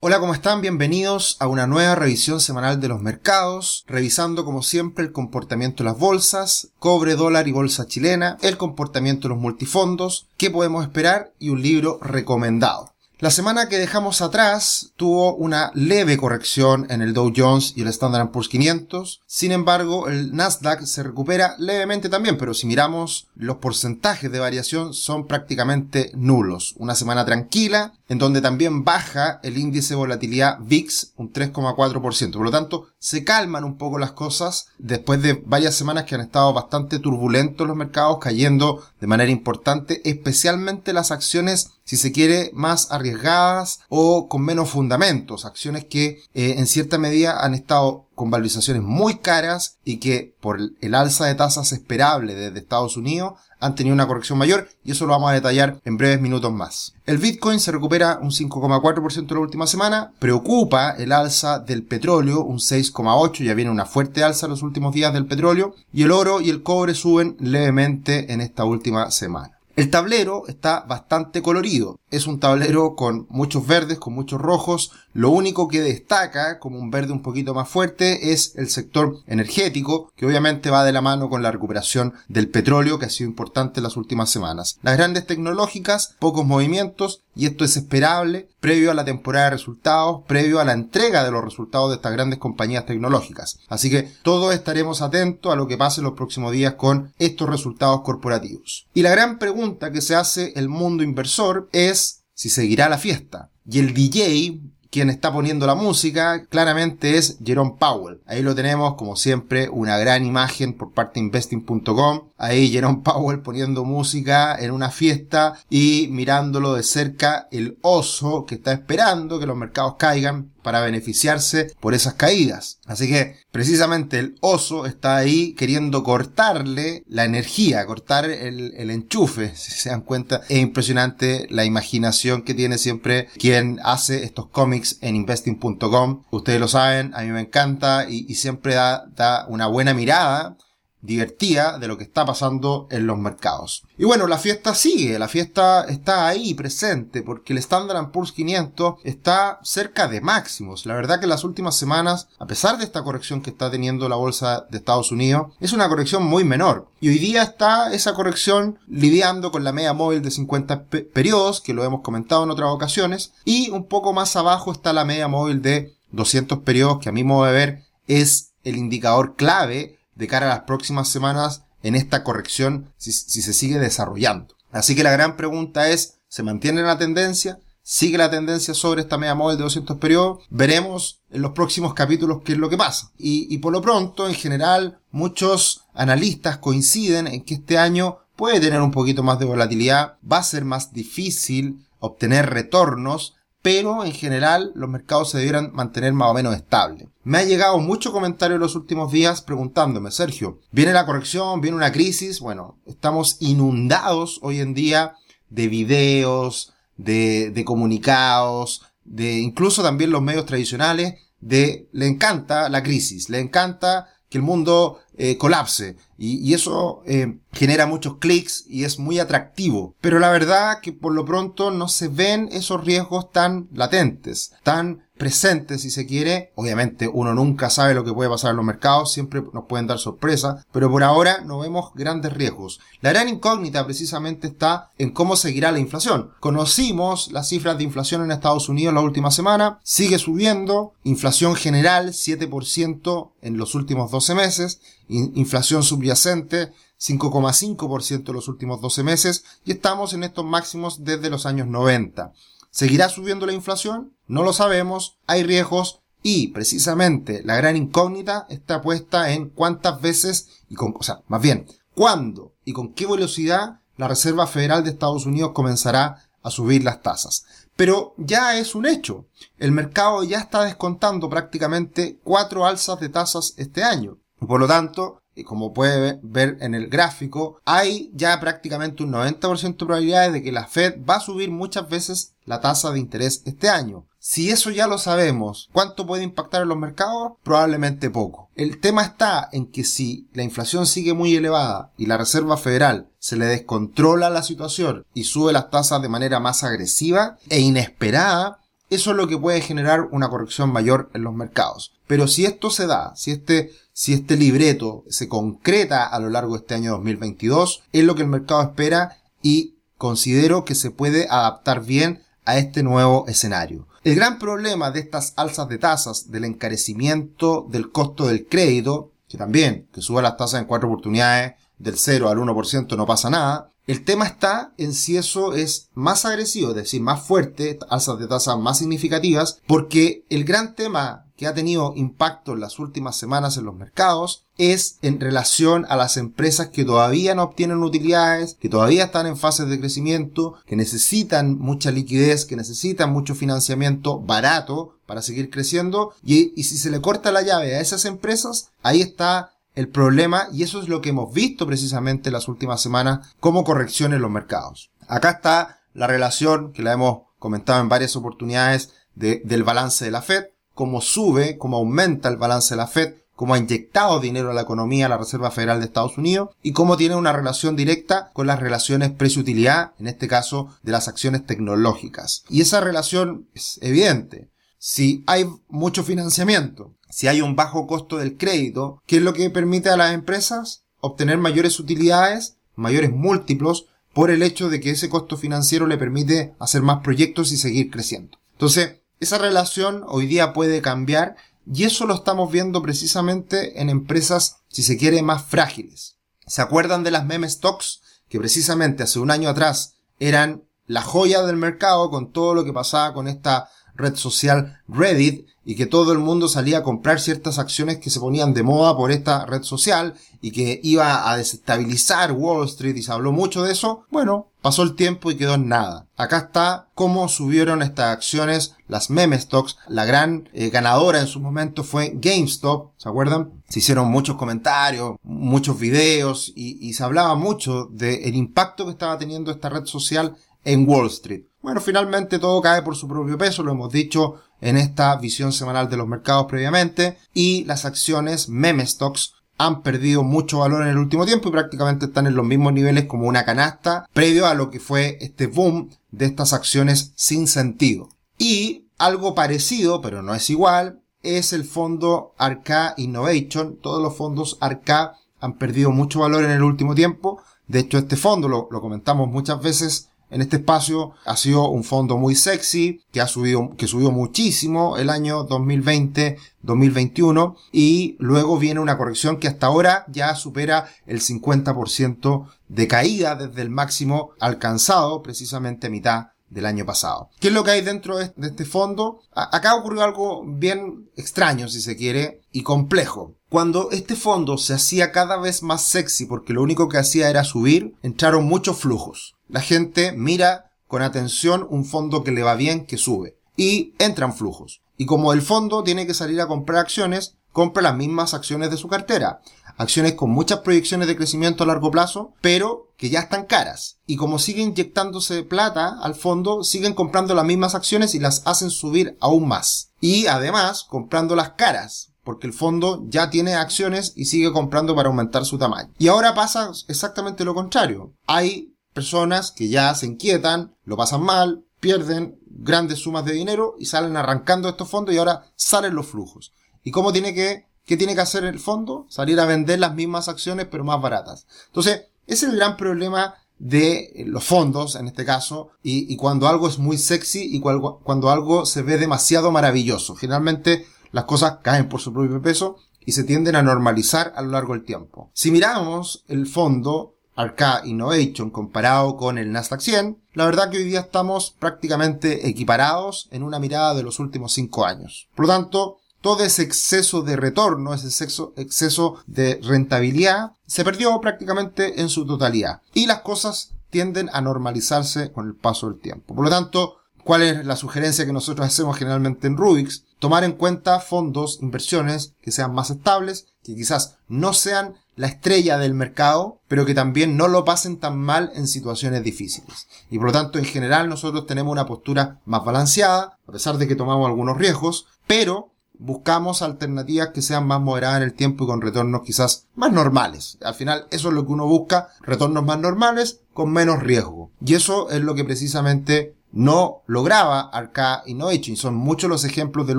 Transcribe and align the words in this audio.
Hola, 0.00 0.20
¿cómo 0.20 0.32
están? 0.32 0.60
Bienvenidos 0.60 1.36
a 1.40 1.48
una 1.48 1.66
nueva 1.66 1.96
revisión 1.96 2.38
semanal 2.38 2.80
de 2.80 2.86
los 2.86 3.02
mercados, 3.02 3.84
revisando 3.88 4.44
como 4.44 4.62
siempre 4.62 5.04
el 5.04 5.10
comportamiento 5.10 5.82
de 5.82 5.90
las 5.90 5.98
bolsas, 5.98 6.68
cobre, 6.78 7.16
dólar 7.16 7.48
y 7.48 7.52
bolsa 7.52 7.88
chilena, 7.88 8.38
el 8.42 8.56
comportamiento 8.56 9.26
de 9.26 9.34
los 9.34 9.42
multifondos, 9.42 10.28
qué 10.36 10.52
podemos 10.52 10.84
esperar 10.84 11.32
y 11.40 11.48
un 11.48 11.62
libro 11.62 11.98
recomendado. 12.00 12.94
La 13.20 13.32
semana 13.32 13.68
que 13.68 13.78
dejamos 13.78 14.22
atrás 14.22 14.92
tuvo 14.94 15.34
una 15.34 15.72
leve 15.74 16.16
corrección 16.16 16.86
en 16.88 17.02
el 17.02 17.14
Dow 17.14 17.32
Jones 17.36 17.72
y 17.74 17.82
el 17.82 17.88
Standard 17.88 18.30
Poor's 18.30 18.48
500. 18.48 19.22
Sin 19.26 19.50
embargo, 19.50 20.06
el 20.06 20.36
Nasdaq 20.36 20.82
se 20.82 21.02
recupera 21.02 21.56
levemente 21.58 22.08
también, 22.08 22.38
pero 22.38 22.54
si 22.54 22.68
miramos 22.68 23.26
los 23.34 23.56
porcentajes 23.56 24.30
de 24.30 24.38
variación 24.38 24.94
son 24.94 25.26
prácticamente 25.26 26.12
nulos. 26.14 26.76
Una 26.78 26.94
semana 26.94 27.24
tranquila, 27.24 27.92
en 28.08 28.18
donde 28.18 28.40
también 28.40 28.84
baja 28.84 29.40
el 29.42 29.58
índice 29.58 29.94
de 29.94 29.96
volatilidad 29.96 30.58
VIX 30.60 31.14
un 31.16 31.32
3,4%. 31.32 32.32
Por 32.34 32.44
lo 32.44 32.52
tanto, 32.52 32.86
se 33.00 33.24
calman 33.24 33.64
un 33.64 33.78
poco 33.78 33.98
las 33.98 34.12
cosas 34.12 34.68
después 34.78 35.20
de 35.22 35.42
varias 35.44 35.74
semanas 35.74 36.04
que 36.04 36.14
han 36.14 36.20
estado 36.20 36.52
bastante 36.52 37.00
turbulentos 37.00 37.66
los 37.66 37.76
mercados, 37.76 38.18
cayendo 38.20 38.84
de 39.00 39.06
manera 39.08 39.32
importante, 39.32 40.08
especialmente 40.08 40.92
las 40.92 41.10
acciones 41.10 41.72
si 41.88 41.96
se 41.96 42.12
quiere, 42.12 42.50
más 42.52 42.92
arriesgadas 42.92 43.80
o 43.88 44.28
con 44.28 44.42
menos 44.42 44.68
fundamentos, 44.68 45.46
acciones 45.46 45.86
que 45.86 46.20
eh, 46.34 46.56
en 46.58 46.66
cierta 46.66 46.98
medida 46.98 47.42
han 47.42 47.54
estado 47.54 48.04
con 48.14 48.30
valorizaciones 48.30 48.82
muy 48.82 49.14
caras 49.14 49.78
y 49.86 49.96
que 49.96 50.34
por 50.38 50.60
el 50.82 50.94
alza 50.94 51.24
de 51.24 51.34
tasas 51.34 51.72
esperable 51.72 52.34
desde 52.34 52.58
Estados 52.58 52.98
Unidos 52.98 53.38
han 53.58 53.74
tenido 53.74 53.94
una 53.94 54.06
corrección 54.06 54.38
mayor 54.38 54.68
y 54.84 54.90
eso 54.90 55.06
lo 55.06 55.12
vamos 55.12 55.30
a 55.30 55.34
detallar 55.34 55.80
en 55.86 55.96
breves 55.96 56.20
minutos 56.20 56.52
más. 56.52 56.92
El 57.06 57.16
Bitcoin 57.16 57.58
se 57.58 57.72
recupera 57.72 58.18
un 58.20 58.32
5,4% 58.32 59.32
la 59.32 59.40
última 59.40 59.66
semana, 59.66 60.12
preocupa 60.18 60.90
el 60.90 61.10
alza 61.10 61.58
del 61.58 61.84
petróleo 61.84 62.42
un 62.42 62.58
6,8%, 62.58 63.44
ya 63.44 63.54
viene 63.54 63.70
una 63.70 63.86
fuerte 63.86 64.22
alza 64.22 64.44
en 64.44 64.50
los 64.50 64.62
últimos 64.62 64.92
días 64.92 65.14
del 65.14 65.24
petróleo 65.24 65.74
y 65.90 66.02
el 66.02 66.10
oro 66.10 66.42
y 66.42 66.50
el 66.50 66.62
cobre 66.62 66.94
suben 66.94 67.34
levemente 67.40 68.30
en 68.30 68.42
esta 68.42 68.64
última 68.64 69.10
semana. 69.10 69.57
El 69.78 69.90
tablero 69.90 70.42
está 70.48 70.80
bastante 70.80 71.40
colorido. 71.40 72.00
Es 72.10 72.26
un 72.26 72.40
tablero 72.40 72.94
con 72.94 73.26
muchos 73.28 73.66
verdes, 73.66 73.98
con 73.98 74.14
muchos 74.14 74.40
rojos. 74.40 74.92
Lo 75.12 75.30
único 75.30 75.68
que 75.68 75.82
destaca 75.82 76.58
como 76.58 76.78
un 76.78 76.90
verde 76.90 77.12
un 77.12 77.22
poquito 77.22 77.54
más 77.54 77.68
fuerte 77.68 78.32
es 78.32 78.54
el 78.56 78.70
sector 78.70 79.18
energético, 79.26 80.10
que 80.16 80.24
obviamente 80.24 80.70
va 80.70 80.84
de 80.84 80.92
la 80.92 81.02
mano 81.02 81.28
con 81.28 81.42
la 81.42 81.50
recuperación 81.50 82.14
del 82.28 82.48
petróleo, 82.48 82.98
que 82.98 83.06
ha 83.06 83.10
sido 83.10 83.28
importante 83.28 83.80
en 83.80 83.84
las 83.84 83.96
últimas 83.96 84.30
semanas. 84.30 84.78
Las 84.82 84.96
grandes 84.96 85.26
tecnológicas, 85.26 86.14
pocos 86.18 86.46
movimientos, 86.46 87.22
y 87.34 87.46
esto 87.46 87.64
es 87.64 87.76
esperable 87.76 88.48
previo 88.60 88.90
a 88.90 88.94
la 88.94 89.04
temporada 89.04 89.46
de 89.46 89.50
resultados, 89.52 90.22
previo 90.26 90.60
a 90.60 90.64
la 90.64 90.72
entrega 90.72 91.24
de 91.24 91.30
los 91.30 91.44
resultados 91.44 91.90
de 91.90 91.96
estas 91.96 92.12
grandes 92.12 92.38
compañías 92.38 92.86
tecnológicas. 92.86 93.60
Así 93.68 93.90
que 93.90 94.10
todos 94.22 94.54
estaremos 94.54 95.02
atentos 95.02 95.52
a 95.52 95.56
lo 95.56 95.68
que 95.68 95.76
pase 95.76 96.00
en 96.00 96.06
los 96.06 96.14
próximos 96.14 96.52
días 96.52 96.74
con 96.74 97.12
estos 97.18 97.48
resultados 97.48 98.00
corporativos. 98.00 98.86
Y 98.94 99.02
la 99.02 99.10
gran 99.10 99.38
pregunta 99.38 99.92
que 99.92 100.00
se 100.00 100.16
hace 100.16 100.52
el 100.56 100.68
mundo 100.68 101.04
inversor 101.04 101.68
es 101.72 101.97
si 102.38 102.50
seguirá 102.50 102.88
la 102.88 102.98
fiesta. 102.98 103.50
Y 103.68 103.80
el 103.80 103.94
DJ 103.94 104.60
quien 104.90 105.10
está 105.10 105.32
poniendo 105.32 105.66
la 105.66 105.74
música 105.74 106.46
claramente 106.46 107.18
es 107.18 107.38
Jerome 107.44 107.74
Powell. 107.78 108.20
Ahí 108.26 108.42
lo 108.42 108.54
tenemos, 108.54 108.94
como 108.94 109.16
siempre, 109.16 109.68
una 109.68 109.98
gran 109.98 110.24
imagen 110.24 110.72
por 110.72 110.92
parte 110.92 111.20
de 111.20 111.26
investing.com. 111.26 112.30
Ahí 112.38 112.70
Jerome 112.70 113.02
Powell 113.02 113.40
poniendo 113.40 113.84
música 113.84 114.56
en 114.56 114.70
una 114.70 114.90
fiesta 114.90 115.58
y 115.68 116.08
mirándolo 116.10 116.74
de 116.74 116.84
cerca 116.84 117.48
el 117.50 117.76
oso 117.82 118.46
que 118.46 118.54
está 118.54 118.72
esperando 118.72 119.40
que 119.40 119.46
los 119.46 119.56
mercados 119.56 119.96
caigan 119.98 120.52
para 120.62 120.80
beneficiarse 120.80 121.72
por 121.80 121.94
esas 121.94 122.14
caídas. 122.14 122.78
Así 122.86 123.08
que 123.08 123.36
precisamente 123.52 124.18
el 124.18 124.36
oso 124.40 124.86
está 124.86 125.16
ahí 125.16 125.54
queriendo 125.54 126.02
cortarle 126.02 127.02
la 127.06 127.24
energía, 127.24 127.84
cortar 127.86 128.24
el, 128.24 128.90
enchufe, 128.90 129.52
si 129.56 129.72
se 129.72 129.90
dan 129.90 130.02
cuenta. 130.02 130.42
Es 130.48 130.58
impresionante 130.58 131.46
la 131.50 131.64
imaginación 131.64 132.42
que 132.42 132.54
tiene 132.54 132.78
siempre 132.78 133.28
quien 133.38 133.80
hace 133.82 134.24
estos 134.24 134.48
cómics 134.48 134.98
en 135.00 135.16
investing.com. 135.16 136.22
Ustedes 136.30 136.60
lo 136.60 136.68
saben, 136.68 137.12
a 137.14 137.22
mí 137.22 137.28
me 137.28 137.40
encanta 137.40 138.08
y, 138.08 138.34
siempre 138.34 138.74
da 138.74 139.46
una 139.48 139.66
buena 139.66 139.94
mirada 139.94 140.56
divertida 141.00 141.78
de 141.78 141.86
lo 141.86 141.96
que 141.96 142.04
está 142.04 142.26
pasando 142.26 142.88
en 142.90 143.06
los 143.06 143.18
mercados. 143.18 143.84
Y 143.96 144.04
bueno, 144.04 144.26
la 144.26 144.38
fiesta 144.38 144.74
sigue, 144.74 145.18
la 145.18 145.28
fiesta 145.28 145.84
está 145.88 146.26
ahí 146.26 146.54
presente 146.54 147.22
porque 147.22 147.52
el 147.52 147.58
Standard 147.58 148.10
Poor's 148.10 148.32
500 148.32 148.96
está 149.04 149.60
cerca 149.62 150.08
de 150.08 150.20
máximos. 150.20 150.86
La 150.86 150.94
verdad 150.94 151.18
que 151.18 151.24
en 151.24 151.30
las 151.30 151.44
últimas 151.44 151.76
semanas, 151.76 152.28
a 152.38 152.46
pesar 152.46 152.78
de 152.78 152.84
esta 152.84 153.02
corrección 153.02 153.42
que 153.42 153.50
está 153.50 153.70
teniendo 153.70 154.08
la 154.08 154.16
bolsa 154.16 154.66
de 154.70 154.78
Estados 154.78 155.12
Unidos, 155.12 155.52
es 155.60 155.72
una 155.72 155.88
corrección 155.88 156.24
muy 156.24 156.44
menor. 156.44 156.88
Y 157.00 157.08
hoy 157.08 157.18
día 157.18 157.42
está 157.42 157.92
esa 157.92 158.14
corrección 158.14 158.78
lidiando 158.88 159.52
con 159.52 159.64
la 159.64 159.72
media 159.72 159.92
móvil 159.92 160.22
de 160.22 160.30
50 160.30 160.86
periodos, 161.12 161.60
que 161.60 161.74
lo 161.74 161.84
hemos 161.84 162.02
comentado 162.02 162.44
en 162.44 162.50
otras 162.50 162.70
ocasiones, 162.70 163.32
y 163.44 163.70
un 163.70 163.86
poco 163.86 164.12
más 164.12 164.34
abajo 164.36 164.72
está 164.72 164.92
la 164.92 165.04
media 165.04 165.28
móvil 165.28 165.62
de 165.62 165.96
200 166.10 166.60
periodos, 166.60 166.98
que 166.98 167.08
a 167.08 167.12
mi 167.12 167.24
modo 167.24 167.44
de 167.44 167.52
ver 167.52 167.84
es 168.06 168.52
el 168.64 168.76
indicador 168.76 169.36
clave 169.36 169.97
de 170.18 170.26
cara 170.26 170.46
a 170.46 170.56
las 170.56 170.64
próximas 170.64 171.08
semanas 171.08 171.62
en 171.82 171.94
esta 171.94 172.24
corrección 172.24 172.92
si, 172.96 173.12
se 173.12 173.52
sigue 173.52 173.78
desarrollando. 173.78 174.54
Así 174.70 174.94
que 174.94 175.04
la 175.04 175.12
gran 175.12 175.36
pregunta 175.36 175.88
es, 175.88 176.18
¿se 176.28 176.42
mantiene 176.42 176.82
la 176.82 176.98
tendencia? 176.98 177.60
¿Sigue 177.82 178.18
la 178.18 178.30
tendencia 178.30 178.74
sobre 178.74 179.00
esta 179.00 179.16
media 179.16 179.34
móvil 179.34 179.56
de 179.56 179.62
200 179.62 179.96
periodos? 179.96 180.44
Veremos 180.50 181.22
en 181.30 181.40
los 181.40 181.52
próximos 181.52 181.94
capítulos 181.94 182.42
qué 182.44 182.52
es 182.52 182.58
lo 182.58 182.68
que 182.68 182.76
pasa. 182.76 183.12
Y, 183.16 183.46
y 183.48 183.58
por 183.58 183.72
lo 183.72 183.80
pronto, 183.80 184.28
en 184.28 184.34
general, 184.34 185.00
muchos 185.10 185.84
analistas 185.94 186.58
coinciden 186.58 187.28
en 187.28 187.44
que 187.44 187.54
este 187.54 187.78
año 187.78 188.18
puede 188.36 188.60
tener 188.60 188.82
un 188.82 188.90
poquito 188.90 189.22
más 189.22 189.38
de 189.38 189.46
volatilidad, 189.46 190.18
va 190.30 190.38
a 190.38 190.42
ser 190.42 190.66
más 190.66 190.92
difícil 190.92 191.86
obtener 192.00 192.50
retornos 192.50 193.37
pero 193.62 194.04
en 194.04 194.12
general 194.12 194.72
los 194.74 194.88
mercados 194.88 195.30
se 195.30 195.38
debieran 195.38 195.70
mantener 195.72 196.12
más 196.12 196.30
o 196.30 196.34
menos 196.34 196.54
estables. 196.54 197.08
Me 197.24 197.38
ha 197.38 197.44
llegado 197.44 197.78
mucho 197.78 198.12
comentario 198.12 198.54
en 198.54 198.62
los 198.62 198.76
últimos 198.76 199.12
días 199.12 199.42
preguntándome, 199.42 200.10
Sergio, 200.10 200.60
¿viene 200.70 200.92
la 200.92 201.06
corrección? 201.06 201.60
¿Viene 201.60 201.76
una 201.76 201.92
crisis? 201.92 202.40
Bueno, 202.40 202.78
estamos 202.86 203.36
inundados 203.40 204.38
hoy 204.42 204.60
en 204.60 204.74
día 204.74 205.14
de 205.50 205.68
videos, 205.68 206.72
de, 206.96 207.50
de 207.50 207.64
comunicados, 207.64 208.82
de 209.04 209.38
incluso 209.38 209.82
también 209.82 210.10
los 210.10 210.22
medios 210.22 210.46
tradicionales, 210.46 211.14
de 211.40 211.88
le 211.92 212.06
encanta 212.06 212.68
la 212.68 212.82
crisis, 212.82 213.28
le 213.28 213.40
encanta 213.40 214.08
que 214.28 214.38
el 214.38 214.44
mundo 214.44 215.00
eh, 215.16 215.36
colapse 215.36 215.96
y, 216.16 216.52
eso 216.52 217.02
eh, 217.06 217.38
genera 217.52 217.86
muchos 217.86 218.16
clics 218.18 218.64
y 218.68 218.84
es 218.84 218.98
muy 218.98 219.18
atractivo. 219.18 219.94
Pero 220.00 220.18
la 220.18 220.30
verdad 220.30 220.80
que 220.80 220.92
por 220.92 221.12
lo 221.14 221.24
pronto 221.24 221.70
no 221.70 221.88
se 221.88 222.08
ven 222.08 222.48
esos 222.52 222.84
riesgos 222.84 223.30
tan 223.30 223.68
latentes, 223.72 224.52
tan 224.62 225.07
presentes 225.18 225.82
si 225.82 225.90
se 225.90 226.06
quiere. 226.06 226.52
Obviamente 226.54 227.08
uno 227.08 227.34
nunca 227.34 227.68
sabe 227.70 227.94
lo 227.94 228.04
que 228.04 228.12
puede 228.12 228.30
pasar 228.30 228.52
en 228.52 228.56
los 228.56 228.64
mercados, 228.64 229.12
siempre 229.12 229.42
nos 229.52 229.64
pueden 229.64 229.86
dar 229.86 229.98
sorpresas, 229.98 230.64
pero 230.72 230.90
por 230.90 231.02
ahora 231.02 231.42
no 231.44 231.58
vemos 231.58 231.92
grandes 231.94 232.32
riesgos. 232.32 232.80
La 233.00 233.10
gran 233.10 233.28
incógnita 233.28 233.84
precisamente 233.84 234.46
está 234.46 234.90
en 234.98 235.10
cómo 235.10 235.36
seguirá 235.36 235.72
la 235.72 235.78
inflación. 235.78 236.30
Conocimos 236.40 237.30
las 237.32 237.48
cifras 237.48 237.76
de 237.76 237.84
inflación 237.84 238.22
en 238.22 238.30
Estados 238.30 238.68
Unidos 238.68 238.94
la 238.94 239.00
última 239.00 239.30
semana, 239.30 239.80
sigue 239.82 240.18
subiendo, 240.18 240.94
inflación 241.04 241.54
general 241.56 242.08
7% 242.08 243.30
en 243.42 243.58
los 243.58 243.74
últimos 243.74 244.10
12 244.10 244.34
meses, 244.34 244.80
inflación 245.08 245.82
subyacente 245.82 246.72
5,5% 247.00 248.28
en 248.28 248.34
los 248.34 248.48
últimos 248.48 248.80
12 248.80 249.02
meses 249.02 249.44
y 249.64 249.72
estamos 249.72 250.12
en 250.14 250.24
estos 250.24 250.44
máximos 250.44 251.04
desde 251.04 251.30
los 251.30 251.46
años 251.46 251.68
90. 251.68 252.32
¿Seguirá 252.70 253.08
subiendo 253.08 253.46
la 253.46 253.52
inflación? 253.52 254.16
No 254.26 254.42
lo 254.42 254.52
sabemos, 254.52 255.18
hay 255.26 255.42
riesgos 255.42 256.00
y 256.22 256.48
precisamente 256.48 257.42
la 257.44 257.56
gran 257.56 257.76
incógnita 257.76 258.46
está 258.50 258.82
puesta 258.82 259.32
en 259.32 259.50
cuántas 259.50 260.00
veces 260.00 260.48
y 260.68 260.74
con, 260.74 260.94
o 260.98 261.02
sea, 261.02 261.22
más 261.28 261.40
bien, 261.40 261.66
cuándo 261.94 262.54
y 262.64 262.72
con 262.72 262.92
qué 262.92 263.06
velocidad 263.06 263.80
la 263.96 264.08
Reserva 264.08 264.46
Federal 264.46 264.84
de 264.84 264.90
Estados 264.90 265.26
Unidos 265.26 265.52
comenzará 265.54 266.28
a 266.42 266.50
subir 266.50 266.84
las 266.84 267.02
tasas. 267.02 267.44
Pero 267.76 268.14
ya 268.16 268.58
es 268.58 268.74
un 268.74 268.86
hecho. 268.86 269.26
El 269.58 269.72
mercado 269.72 270.22
ya 270.24 270.38
está 270.38 270.64
descontando 270.64 271.28
prácticamente 271.28 272.18
cuatro 272.24 272.66
alzas 272.66 272.98
de 273.00 273.08
tasas 273.08 273.54
este 273.56 273.84
año. 273.84 274.18
Por 274.38 274.60
lo 274.60 274.66
tanto, 274.66 275.22
como 275.44 275.72
puede 275.72 276.20
ver 276.22 276.58
en 276.60 276.74
el 276.74 276.88
gráfico, 276.88 277.60
hay 277.64 278.10
ya 278.14 278.38
prácticamente 278.40 279.02
un 279.02 279.12
90% 279.12 279.60
de 279.60 279.86
probabilidades 279.86 280.32
de 280.32 280.42
que 280.42 280.52
la 280.52 280.66
Fed 280.66 281.04
va 281.08 281.16
a 281.16 281.20
subir 281.20 281.50
muchas 281.50 281.88
veces 281.88 282.34
la 282.44 282.60
tasa 282.60 282.90
de 282.90 282.98
interés 282.98 283.42
este 283.44 283.68
año. 283.68 284.06
Si 284.18 284.50
eso 284.50 284.70
ya 284.70 284.86
lo 284.86 284.98
sabemos, 284.98 285.70
¿cuánto 285.72 286.06
puede 286.06 286.24
impactar 286.24 286.62
en 286.62 286.68
los 286.68 286.76
mercados? 286.76 287.32
Probablemente 287.42 288.10
poco. 288.10 288.50
El 288.56 288.80
tema 288.80 289.02
está 289.02 289.48
en 289.52 289.70
que 289.70 289.84
si 289.84 290.28
la 290.34 290.42
inflación 290.42 290.86
sigue 290.86 291.14
muy 291.14 291.34
elevada 291.34 291.92
y 291.96 292.06
la 292.06 292.18
Reserva 292.18 292.56
Federal 292.56 293.08
se 293.18 293.36
le 293.36 293.46
descontrola 293.46 294.28
la 294.28 294.42
situación 294.42 295.06
y 295.14 295.24
sube 295.24 295.52
las 295.52 295.70
tasas 295.70 296.02
de 296.02 296.08
manera 296.08 296.40
más 296.40 296.64
agresiva 296.64 297.38
e 297.48 297.60
inesperada, 297.60 298.58
eso 298.90 299.10
es 299.10 299.16
lo 299.16 299.28
que 299.28 299.38
puede 299.38 299.60
generar 299.60 300.08
una 300.10 300.28
corrección 300.28 300.72
mayor 300.72 301.10
en 301.14 301.22
los 301.22 301.34
mercados. 301.34 301.92
Pero 302.06 302.26
si 302.26 302.46
esto 302.46 302.70
se 302.70 302.86
da, 302.86 303.14
si 303.16 303.32
este, 303.32 303.70
si 303.98 304.12
este 304.12 304.36
libreto 304.36 305.02
se 305.08 305.28
concreta 305.28 306.06
a 306.06 306.20
lo 306.20 306.30
largo 306.30 306.52
de 306.52 306.60
este 306.60 306.76
año 306.76 306.92
2022, 306.92 307.82
es 307.92 308.04
lo 308.04 308.14
que 308.14 308.22
el 308.22 308.28
mercado 308.28 308.62
espera 308.62 309.20
y 309.42 309.74
considero 309.96 310.64
que 310.64 310.76
se 310.76 310.92
puede 310.92 311.26
adaptar 311.28 311.84
bien 311.84 312.22
a 312.44 312.58
este 312.58 312.84
nuevo 312.84 313.26
escenario. 313.26 313.88
El 314.04 314.14
gran 314.14 314.38
problema 314.38 314.92
de 314.92 315.00
estas 315.00 315.32
alzas 315.34 315.68
de 315.68 315.78
tasas, 315.78 316.30
del 316.30 316.44
encarecimiento 316.44 317.66
del 317.68 317.90
costo 317.90 318.28
del 318.28 318.46
crédito, 318.46 319.10
que 319.26 319.36
también, 319.36 319.88
que 319.92 320.00
suba 320.00 320.22
las 320.22 320.36
tasas 320.36 320.60
en 320.60 320.68
cuatro 320.68 320.88
oportunidades 320.88 321.54
del 321.78 321.98
0 321.98 322.28
al 322.28 322.38
1% 322.38 322.96
no 322.96 323.04
pasa 323.04 323.30
nada, 323.30 323.72
el 323.88 324.04
tema 324.04 324.26
está 324.26 324.74
en 324.78 324.94
si 324.94 325.16
eso 325.16 325.54
es 325.54 325.88
más 325.94 326.24
agresivo, 326.24 326.70
es 326.70 326.76
decir, 326.76 327.00
más 327.00 327.26
fuerte, 327.26 327.80
alzas 327.90 328.20
de 328.20 328.28
tasas 328.28 328.58
más 328.60 328.78
significativas, 328.78 329.60
porque 329.66 330.24
el 330.30 330.44
gran 330.44 330.76
tema 330.76 331.27
que 331.38 331.46
ha 331.46 331.54
tenido 331.54 331.92
impacto 331.94 332.52
en 332.52 332.60
las 332.60 332.80
últimas 332.80 333.16
semanas 333.16 333.56
en 333.56 333.64
los 333.64 333.76
mercados 333.76 334.44
es 334.58 334.98
en 335.02 335.20
relación 335.20 335.86
a 335.88 335.94
las 335.96 336.16
empresas 336.16 336.70
que 336.70 336.84
todavía 336.84 337.36
no 337.36 337.44
obtienen 337.44 337.84
utilidades, 337.84 338.54
que 338.54 338.68
todavía 338.68 339.04
están 339.04 339.28
en 339.28 339.36
fases 339.36 339.68
de 339.68 339.78
crecimiento, 339.78 340.56
que 340.66 340.74
necesitan 340.74 341.56
mucha 341.56 341.92
liquidez, 341.92 342.44
que 342.44 342.56
necesitan 342.56 343.12
mucho 343.12 343.36
financiamiento 343.36 344.18
barato 344.18 344.96
para 345.06 345.22
seguir 345.22 345.48
creciendo 345.48 346.12
y, 346.24 346.60
si 346.64 346.76
se 346.76 346.90
le 346.90 347.00
corta 347.00 347.30
la 347.30 347.42
llave 347.42 347.76
a 347.76 347.80
esas 347.80 348.04
empresas, 348.04 348.72
ahí 348.82 349.00
está 349.00 349.52
el 349.76 349.88
problema 349.88 350.48
y 350.52 350.64
eso 350.64 350.82
es 350.82 350.88
lo 350.88 351.00
que 351.00 351.10
hemos 351.10 351.32
visto 351.32 351.68
precisamente 351.68 352.30
en 352.30 352.32
las 352.32 352.48
últimas 352.48 352.82
semanas 352.82 353.28
como 353.38 353.62
corrección 353.62 354.12
en 354.12 354.22
los 354.22 354.30
mercados. 354.30 354.90
Acá 355.06 355.30
está 355.30 355.82
la 355.94 356.08
relación 356.08 356.72
que 356.72 356.82
la 356.82 356.94
hemos 356.94 357.28
comentado 357.38 357.80
en 357.80 357.88
varias 357.88 358.16
oportunidades 358.16 358.90
del 359.14 359.62
balance 359.62 360.04
de 360.04 360.10
la 360.10 360.22
Fed, 360.22 360.46
cómo 360.78 361.00
sube, 361.00 361.58
cómo 361.58 361.78
aumenta 361.78 362.28
el 362.28 362.36
balance 362.36 362.72
de 362.72 362.76
la 362.76 362.86
Fed, 362.86 363.16
cómo 363.34 363.54
ha 363.54 363.58
inyectado 363.58 364.20
dinero 364.20 364.52
a 364.52 364.54
la 364.54 364.60
economía 364.60 365.06
a 365.06 365.08
la 365.08 365.18
Reserva 365.18 365.50
Federal 365.50 365.80
de 365.80 365.86
Estados 365.86 366.16
Unidos 366.16 366.50
y 366.62 366.70
cómo 366.70 366.96
tiene 366.96 367.16
una 367.16 367.32
relación 367.32 367.74
directa 367.74 368.30
con 368.32 368.46
las 368.46 368.60
relaciones 368.60 369.10
precio-utilidad, 369.10 369.94
en 369.98 370.06
este 370.06 370.28
caso 370.28 370.68
de 370.84 370.92
las 370.92 371.08
acciones 371.08 371.44
tecnológicas. 371.44 372.44
Y 372.48 372.60
esa 372.60 372.80
relación 372.80 373.48
es 373.54 373.80
evidente. 373.82 374.52
Si 374.78 375.24
hay 375.26 375.46
mucho 375.66 376.04
financiamiento, 376.04 376.94
si 377.10 377.26
hay 377.26 377.40
un 377.40 377.56
bajo 377.56 377.88
costo 377.88 378.18
del 378.18 378.36
crédito, 378.36 379.02
¿qué 379.04 379.16
es 379.16 379.22
lo 379.22 379.34
que 379.34 379.50
permite 379.50 379.90
a 379.90 379.96
las 379.96 380.14
empresas? 380.14 380.84
Obtener 381.00 381.38
mayores 381.38 381.80
utilidades, 381.80 382.58
mayores 382.76 383.10
múltiplos, 383.10 383.86
por 384.14 384.30
el 384.30 384.44
hecho 384.44 384.68
de 384.68 384.78
que 384.78 384.90
ese 384.90 385.08
costo 385.08 385.36
financiero 385.36 385.88
le 385.88 385.98
permite 385.98 386.54
hacer 386.60 386.82
más 386.82 387.02
proyectos 387.02 387.50
y 387.50 387.56
seguir 387.56 387.90
creciendo. 387.90 388.38
Entonces, 388.52 388.98
esa 389.20 389.38
relación 389.38 390.04
hoy 390.06 390.26
día 390.26 390.52
puede 390.52 390.80
cambiar 390.82 391.36
y 391.70 391.84
eso 391.84 392.06
lo 392.06 392.14
estamos 392.14 392.50
viendo 392.50 392.82
precisamente 392.82 393.80
en 393.80 393.90
empresas, 393.90 394.58
si 394.68 394.82
se 394.82 394.96
quiere, 394.96 395.22
más 395.22 395.44
frágiles. 395.44 396.16
¿Se 396.46 396.62
acuerdan 396.62 397.04
de 397.04 397.10
las 397.10 397.26
meme 397.26 397.48
stocks? 397.48 398.00
Que 398.28 398.38
precisamente 398.38 399.02
hace 399.02 399.18
un 399.18 399.30
año 399.30 399.48
atrás 399.48 399.94
eran 400.18 400.64
la 400.86 401.02
joya 401.02 401.42
del 401.42 401.56
mercado 401.56 402.10
con 402.10 402.32
todo 402.32 402.54
lo 402.54 402.64
que 402.64 402.72
pasaba 402.72 403.12
con 403.12 403.28
esta 403.28 403.68
red 403.98 404.16
social 404.16 404.80
Reddit 404.88 405.46
y 405.68 405.74
que 405.74 405.84
todo 405.84 406.12
el 406.12 406.18
mundo 406.18 406.48
salía 406.48 406.78
a 406.78 406.82
comprar 406.82 407.20
ciertas 407.20 407.58
acciones 407.58 407.98
que 407.98 408.08
se 408.08 408.20
ponían 408.20 408.54
de 408.54 408.62
moda 408.62 408.96
por 408.96 409.10
esta 409.10 409.44
red 409.44 409.62
social 409.64 410.14
y 410.40 410.50
que 410.50 410.80
iba 410.82 411.30
a 411.30 411.36
desestabilizar 411.36 412.32
Wall 412.32 412.66
Street 412.66 412.96
y 412.96 413.02
se 413.02 413.12
habló 413.12 413.32
mucho 413.32 413.62
de 413.62 413.72
eso, 413.72 414.06
bueno, 414.10 414.48
pasó 414.62 414.82
el 414.82 414.94
tiempo 414.94 415.30
y 415.30 415.36
quedó 415.36 415.56
en 415.56 415.68
nada. 415.68 416.06
Acá 416.16 416.38
está 416.38 416.88
cómo 416.94 417.28
subieron 417.28 417.82
estas 417.82 418.14
acciones, 418.16 418.76
las 418.86 419.10
meme 419.10 419.38
stocks. 419.38 419.76
La 419.88 420.06
gran 420.06 420.48
eh, 420.54 420.70
ganadora 420.70 421.20
en 421.20 421.26
su 421.26 421.38
momento 421.38 421.84
fue 421.84 422.12
GameStop, 422.14 422.92
¿se 422.96 423.08
acuerdan? 423.10 423.52
Se 423.68 423.80
hicieron 423.80 424.10
muchos 424.10 424.36
comentarios, 424.36 425.16
muchos 425.22 425.78
videos 425.78 426.50
y, 426.56 426.78
y 426.80 426.94
se 426.94 427.04
hablaba 427.04 427.34
mucho 427.34 427.90
del 427.90 428.34
impacto 428.34 428.86
que 428.86 428.92
estaba 428.92 429.18
teniendo 429.18 429.50
esta 429.50 429.68
red 429.68 429.84
social 429.84 430.34
en 430.64 430.88
Wall 430.88 431.08
Street. 431.08 431.44
Bueno, 431.60 431.80
finalmente 431.80 432.38
todo 432.38 432.60
cae 432.60 432.82
por 432.82 432.96
su 432.96 433.08
propio 433.08 433.36
peso, 433.36 433.62
lo 433.62 433.72
hemos 433.72 433.92
dicho 433.92 434.36
en 434.60 434.76
esta 434.76 435.16
visión 435.16 435.52
semanal 435.52 435.90
de 435.90 435.96
los 435.96 436.06
mercados 436.06 436.46
previamente, 436.46 437.18
y 437.34 437.64
las 437.64 437.84
acciones 437.84 438.48
meme 438.48 438.86
stocks 438.86 439.34
han 439.58 439.82
perdido 439.82 440.22
mucho 440.22 440.60
valor 440.60 440.82
en 440.82 440.88
el 440.88 440.98
último 440.98 441.26
tiempo 441.26 441.48
y 441.48 441.52
prácticamente 441.52 442.06
están 442.06 442.28
en 442.28 442.36
los 442.36 442.46
mismos 442.46 442.72
niveles 442.72 443.06
como 443.06 443.26
una 443.26 443.44
canasta 443.44 444.08
previo 444.12 444.46
a 444.46 444.54
lo 444.54 444.70
que 444.70 444.78
fue 444.78 445.18
este 445.20 445.48
boom 445.48 445.90
de 446.12 446.26
estas 446.26 446.52
acciones 446.52 447.12
sin 447.16 447.48
sentido. 447.48 448.08
Y 448.38 448.86
algo 448.98 449.34
parecido, 449.34 450.00
pero 450.00 450.22
no 450.22 450.34
es 450.34 450.48
igual, 450.48 451.02
es 451.22 451.52
el 451.52 451.64
fondo 451.64 452.34
Arca 452.38 452.94
Innovation. 452.96 453.76
Todos 453.82 454.00
los 454.00 454.16
fondos 454.16 454.58
Arca 454.60 455.14
han 455.40 455.58
perdido 455.58 455.90
mucho 455.90 456.20
valor 456.20 456.44
en 456.44 456.52
el 456.52 456.62
último 456.62 456.94
tiempo. 456.94 457.42
De 457.66 457.80
hecho, 457.80 457.98
este 457.98 458.16
fondo 458.16 458.48
lo, 458.48 458.68
lo 458.70 458.80
comentamos 458.80 459.28
muchas 459.28 459.60
veces 459.60 460.08
en 460.30 460.42
este 460.42 460.56
espacio 460.56 461.12
ha 461.24 461.36
sido 461.36 461.68
un 461.68 461.84
fondo 461.84 462.18
muy 462.18 462.34
sexy, 462.34 463.02
que 463.12 463.20
ha 463.20 463.26
subido, 463.26 463.76
que 463.76 463.86
subió 463.86 464.10
muchísimo 464.10 464.96
el 464.96 465.10
año 465.10 465.46
2020-2021 465.48 467.56
y 467.72 468.16
luego 468.18 468.58
viene 468.58 468.80
una 468.80 468.98
corrección 468.98 469.38
que 469.38 469.48
hasta 469.48 469.66
ahora 469.66 470.04
ya 470.08 470.34
supera 470.34 470.88
el 471.06 471.20
50% 471.20 472.46
de 472.68 472.88
caída 472.88 473.36
desde 473.36 473.62
el 473.62 473.70
máximo 473.70 474.32
alcanzado 474.38 475.22
precisamente 475.22 475.86
a 475.86 475.90
mitad 475.90 476.26
del 476.50 476.66
año 476.66 476.84
pasado. 476.86 477.28
¿Qué 477.40 477.48
es 477.48 477.54
lo 477.54 477.64
que 477.64 477.72
hay 477.72 477.82
dentro 477.82 478.16
de 478.16 478.32
este 478.40 478.64
fondo? 478.64 479.20
acá 479.34 479.74
ocurrió 479.74 480.02
algo 480.02 480.44
bien 480.46 481.10
extraño, 481.16 481.68
si 481.68 481.82
se 481.82 481.96
quiere, 481.96 482.40
y 482.52 482.62
complejo. 482.62 483.34
Cuando 483.50 483.90
este 483.92 484.16
fondo 484.16 484.58
se 484.58 484.74
hacía 484.74 485.12
cada 485.12 485.38
vez 485.38 485.62
más 485.62 485.84
sexy 485.84 486.26
porque 486.26 486.52
lo 486.52 486.62
único 486.62 486.88
que 486.88 486.98
hacía 486.98 487.30
era 487.30 487.44
subir, 487.44 487.94
entraron 488.02 488.44
muchos 488.44 488.78
flujos 488.78 489.37
la 489.48 489.60
gente 489.60 490.12
mira 490.12 490.70
con 490.86 491.02
atención 491.02 491.66
un 491.68 491.84
fondo 491.84 492.24
que 492.24 492.32
le 492.32 492.42
va 492.42 492.54
bien, 492.54 492.86
que 492.86 492.96
sube. 492.96 493.38
Y 493.56 493.94
entran 493.98 494.34
flujos. 494.34 494.82
Y 494.96 495.06
como 495.06 495.32
el 495.32 495.42
fondo 495.42 495.82
tiene 495.84 496.06
que 496.06 496.14
salir 496.14 496.40
a 496.40 496.48
comprar 496.48 496.80
acciones, 496.80 497.36
compra 497.52 497.82
las 497.82 497.96
mismas 497.96 498.34
acciones 498.34 498.70
de 498.70 498.76
su 498.76 498.88
cartera. 498.88 499.40
Acciones 499.76 500.14
con 500.14 500.30
muchas 500.30 500.60
proyecciones 500.60 501.06
de 501.06 501.16
crecimiento 501.16 501.62
a 501.62 501.66
largo 501.66 501.90
plazo, 501.90 502.34
pero 502.40 502.88
que 502.96 503.10
ya 503.10 503.20
están 503.20 503.46
caras. 503.46 503.98
Y 504.06 504.16
como 504.16 504.40
sigue 504.40 504.62
inyectándose 504.62 505.44
plata 505.44 505.98
al 506.00 506.14
fondo, 506.16 506.64
siguen 506.64 506.94
comprando 506.94 507.34
las 507.34 507.44
mismas 507.44 507.74
acciones 507.74 508.14
y 508.14 508.18
las 508.18 508.42
hacen 508.44 508.70
subir 508.70 509.16
aún 509.20 509.46
más. 509.46 509.92
Y 510.00 510.26
además, 510.26 510.84
comprando 510.88 511.36
las 511.36 511.50
caras, 511.50 512.12
porque 512.24 512.46
el 512.46 512.52
fondo 512.52 513.04
ya 513.08 513.30
tiene 513.30 513.54
acciones 513.54 514.12
y 514.16 514.24
sigue 514.24 514.52
comprando 514.52 514.96
para 514.96 515.08
aumentar 515.08 515.44
su 515.44 515.58
tamaño. 515.58 515.92
Y 515.98 516.08
ahora 516.08 516.34
pasa 516.34 516.70
exactamente 516.88 517.44
lo 517.44 517.54
contrario. 517.54 518.12
Hay 518.26 518.74
personas 518.92 519.52
que 519.52 519.68
ya 519.68 519.94
se 519.94 520.06
inquietan, 520.06 520.74
lo 520.84 520.96
pasan 520.96 521.22
mal, 521.22 521.64
pierden 521.80 522.38
grandes 522.46 522.98
sumas 522.98 523.24
de 523.24 523.32
dinero 523.32 523.76
y 523.78 523.86
salen 523.86 524.16
arrancando 524.16 524.68
estos 524.68 524.88
fondos 524.88 525.14
y 525.14 525.18
ahora 525.18 525.44
salen 525.56 525.94
los 525.94 526.06
flujos. 526.06 526.52
¿Y 526.82 526.90
cómo 526.90 527.12
tiene 527.12 527.34
que, 527.34 527.68
qué 527.84 527.96
tiene 527.96 528.14
que 528.14 528.20
hacer 528.20 528.44
el 528.44 528.58
fondo? 528.58 529.06
Salir 529.08 529.38
a 529.40 529.46
vender 529.46 529.78
las 529.78 529.94
mismas 529.94 530.28
acciones 530.28 530.66
pero 530.70 530.84
más 530.84 531.00
baratas. 531.00 531.46
Entonces, 531.66 532.06
ese 532.26 532.46
es 532.46 532.52
el 532.52 532.58
gran 532.58 532.76
problema 532.76 533.34
de 533.58 534.24
los 534.26 534.44
fondos, 534.44 534.94
en 534.94 535.06
este 535.08 535.24
caso, 535.24 535.70
y, 535.82 536.14
cuando 536.16 536.48
algo 536.48 536.68
es 536.68 536.78
muy 536.78 536.96
sexy 536.96 537.42
y 537.42 537.60
cuando, 537.60 538.00
cuando 538.04 538.30
algo 538.30 538.66
se 538.66 538.82
ve 538.82 538.98
demasiado 538.98 539.50
maravilloso. 539.50 540.14
Generalmente 540.14 540.86
las 541.10 541.24
cosas 541.24 541.58
caen 541.62 541.88
por 541.88 542.00
su 542.00 542.12
propio 542.12 542.40
peso 542.40 542.76
y 543.04 543.12
se 543.12 543.24
tienden 543.24 543.56
a 543.56 543.62
normalizar 543.62 544.32
a 544.36 544.42
lo 544.42 544.50
largo 544.50 544.74
del 544.74 544.84
tiempo. 544.84 545.30
Si 545.32 545.50
miramos 545.50 546.24
el 546.28 546.46
fondo, 546.46 547.16
Arca 547.38 547.82
Innovation 547.84 548.50
comparado 548.50 549.16
con 549.16 549.38
el 549.38 549.52
Nasdaq 549.52 549.80
100, 549.80 550.18
la 550.34 550.44
verdad 550.44 550.70
que 550.70 550.78
hoy 550.78 550.84
día 550.84 551.00
estamos 551.00 551.54
prácticamente 551.56 552.48
equiparados 552.48 553.28
en 553.30 553.44
una 553.44 553.60
mirada 553.60 553.94
de 553.94 554.02
los 554.02 554.18
últimos 554.18 554.52
5 554.54 554.84
años. 554.84 555.28
Por 555.36 555.46
lo 555.46 555.52
tanto, 555.52 555.98
todo 556.20 556.42
ese 556.42 556.62
exceso 556.62 557.22
de 557.22 557.36
retorno, 557.36 557.94
ese 557.94 558.08
exceso, 558.08 558.54
exceso 558.56 559.22
de 559.28 559.60
rentabilidad, 559.62 560.50
se 560.66 560.82
perdió 560.82 561.20
prácticamente 561.20 562.00
en 562.00 562.08
su 562.08 562.26
totalidad. 562.26 562.82
Y 562.92 563.06
las 563.06 563.20
cosas 563.20 563.70
tienden 563.90 564.28
a 564.32 564.40
normalizarse 564.40 565.30
con 565.30 565.46
el 565.46 565.54
paso 565.54 565.88
del 565.88 566.00
tiempo. 566.00 566.34
Por 566.34 566.44
lo 566.44 566.50
tanto, 566.50 566.96
¿cuál 567.22 567.42
es 567.42 567.64
la 567.64 567.76
sugerencia 567.76 568.26
que 568.26 568.32
nosotros 568.32 568.66
hacemos 568.66 568.96
generalmente 568.96 569.46
en 569.46 569.56
Rubix? 569.56 570.02
Tomar 570.18 570.42
en 570.42 570.54
cuenta 570.54 570.98
fondos, 570.98 571.60
inversiones 571.62 572.34
que 572.42 572.50
sean 572.50 572.74
más 572.74 572.90
estables, 572.90 573.46
que 573.62 573.76
quizás 573.76 574.16
no 574.26 574.54
sean 574.54 574.96
la 575.18 575.26
estrella 575.26 575.78
del 575.78 575.94
mercado, 575.94 576.60
pero 576.68 576.86
que 576.86 576.94
también 576.94 577.36
no 577.36 577.48
lo 577.48 577.64
pasen 577.64 577.98
tan 577.98 578.18
mal 578.18 578.52
en 578.54 578.68
situaciones 578.68 579.24
difíciles. 579.24 579.88
Y 580.10 580.18
por 580.18 580.28
lo 580.28 580.32
tanto, 580.32 580.58
en 580.58 580.64
general, 580.64 581.08
nosotros 581.08 581.44
tenemos 581.44 581.72
una 581.72 581.86
postura 581.86 582.38
más 582.44 582.64
balanceada, 582.64 583.36
a 583.46 583.52
pesar 583.52 583.78
de 583.78 583.88
que 583.88 583.96
tomamos 583.96 584.28
algunos 584.28 584.56
riesgos, 584.56 585.06
pero 585.26 585.72
buscamos 585.98 586.62
alternativas 586.62 587.30
que 587.34 587.42
sean 587.42 587.66
más 587.66 587.80
moderadas 587.80 588.18
en 588.18 588.22
el 588.22 588.34
tiempo 588.34 588.62
y 588.62 588.66
con 588.68 588.80
retornos 588.80 589.22
quizás 589.22 589.66
más 589.74 589.92
normales. 589.92 590.56
Al 590.62 590.74
final, 590.74 591.08
eso 591.10 591.28
es 591.28 591.34
lo 591.34 591.44
que 591.44 591.52
uno 591.52 591.66
busca, 591.66 592.10
retornos 592.20 592.64
más 592.64 592.78
normales 592.78 593.40
con 593.52 593.72
menos 593.72 594.00
riesgo. 594.00 594.52
Y 594.64 594.74
eso 594.74 595.10
es 595.10 595.20
lo 595.20 595.34
que 595.34 595.42
precisamente 595.42 596.36
no 596.52 597.02
lograba 597.08 597.60
Arca 597.60 598.22
Innovation. 598.26 598.76
Son 598.76 598.94
muchos 598.94 599.28
los 599.28 599.44
ejemplos 599.44 599.88
del 599.88 599.98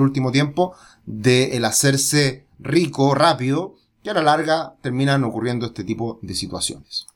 último 0.00 0.32
tiempo 0.32 0.74
de 1.04 1.58
el 1.58 1.66
hacerse 1.66 2.46
rico 2.58 3.14
rápido 3.14 3.74
y 4.02 4.08
a 4.08 4.14
la 4.14 4.22
larga 4.22 4.74
terminan 4.80 5.24
ocurriendo 5.24 5.66
este 5.66 5.84
tipo 5.84 6.18
de 6.22 6.34
situaciones. 6.34 7.06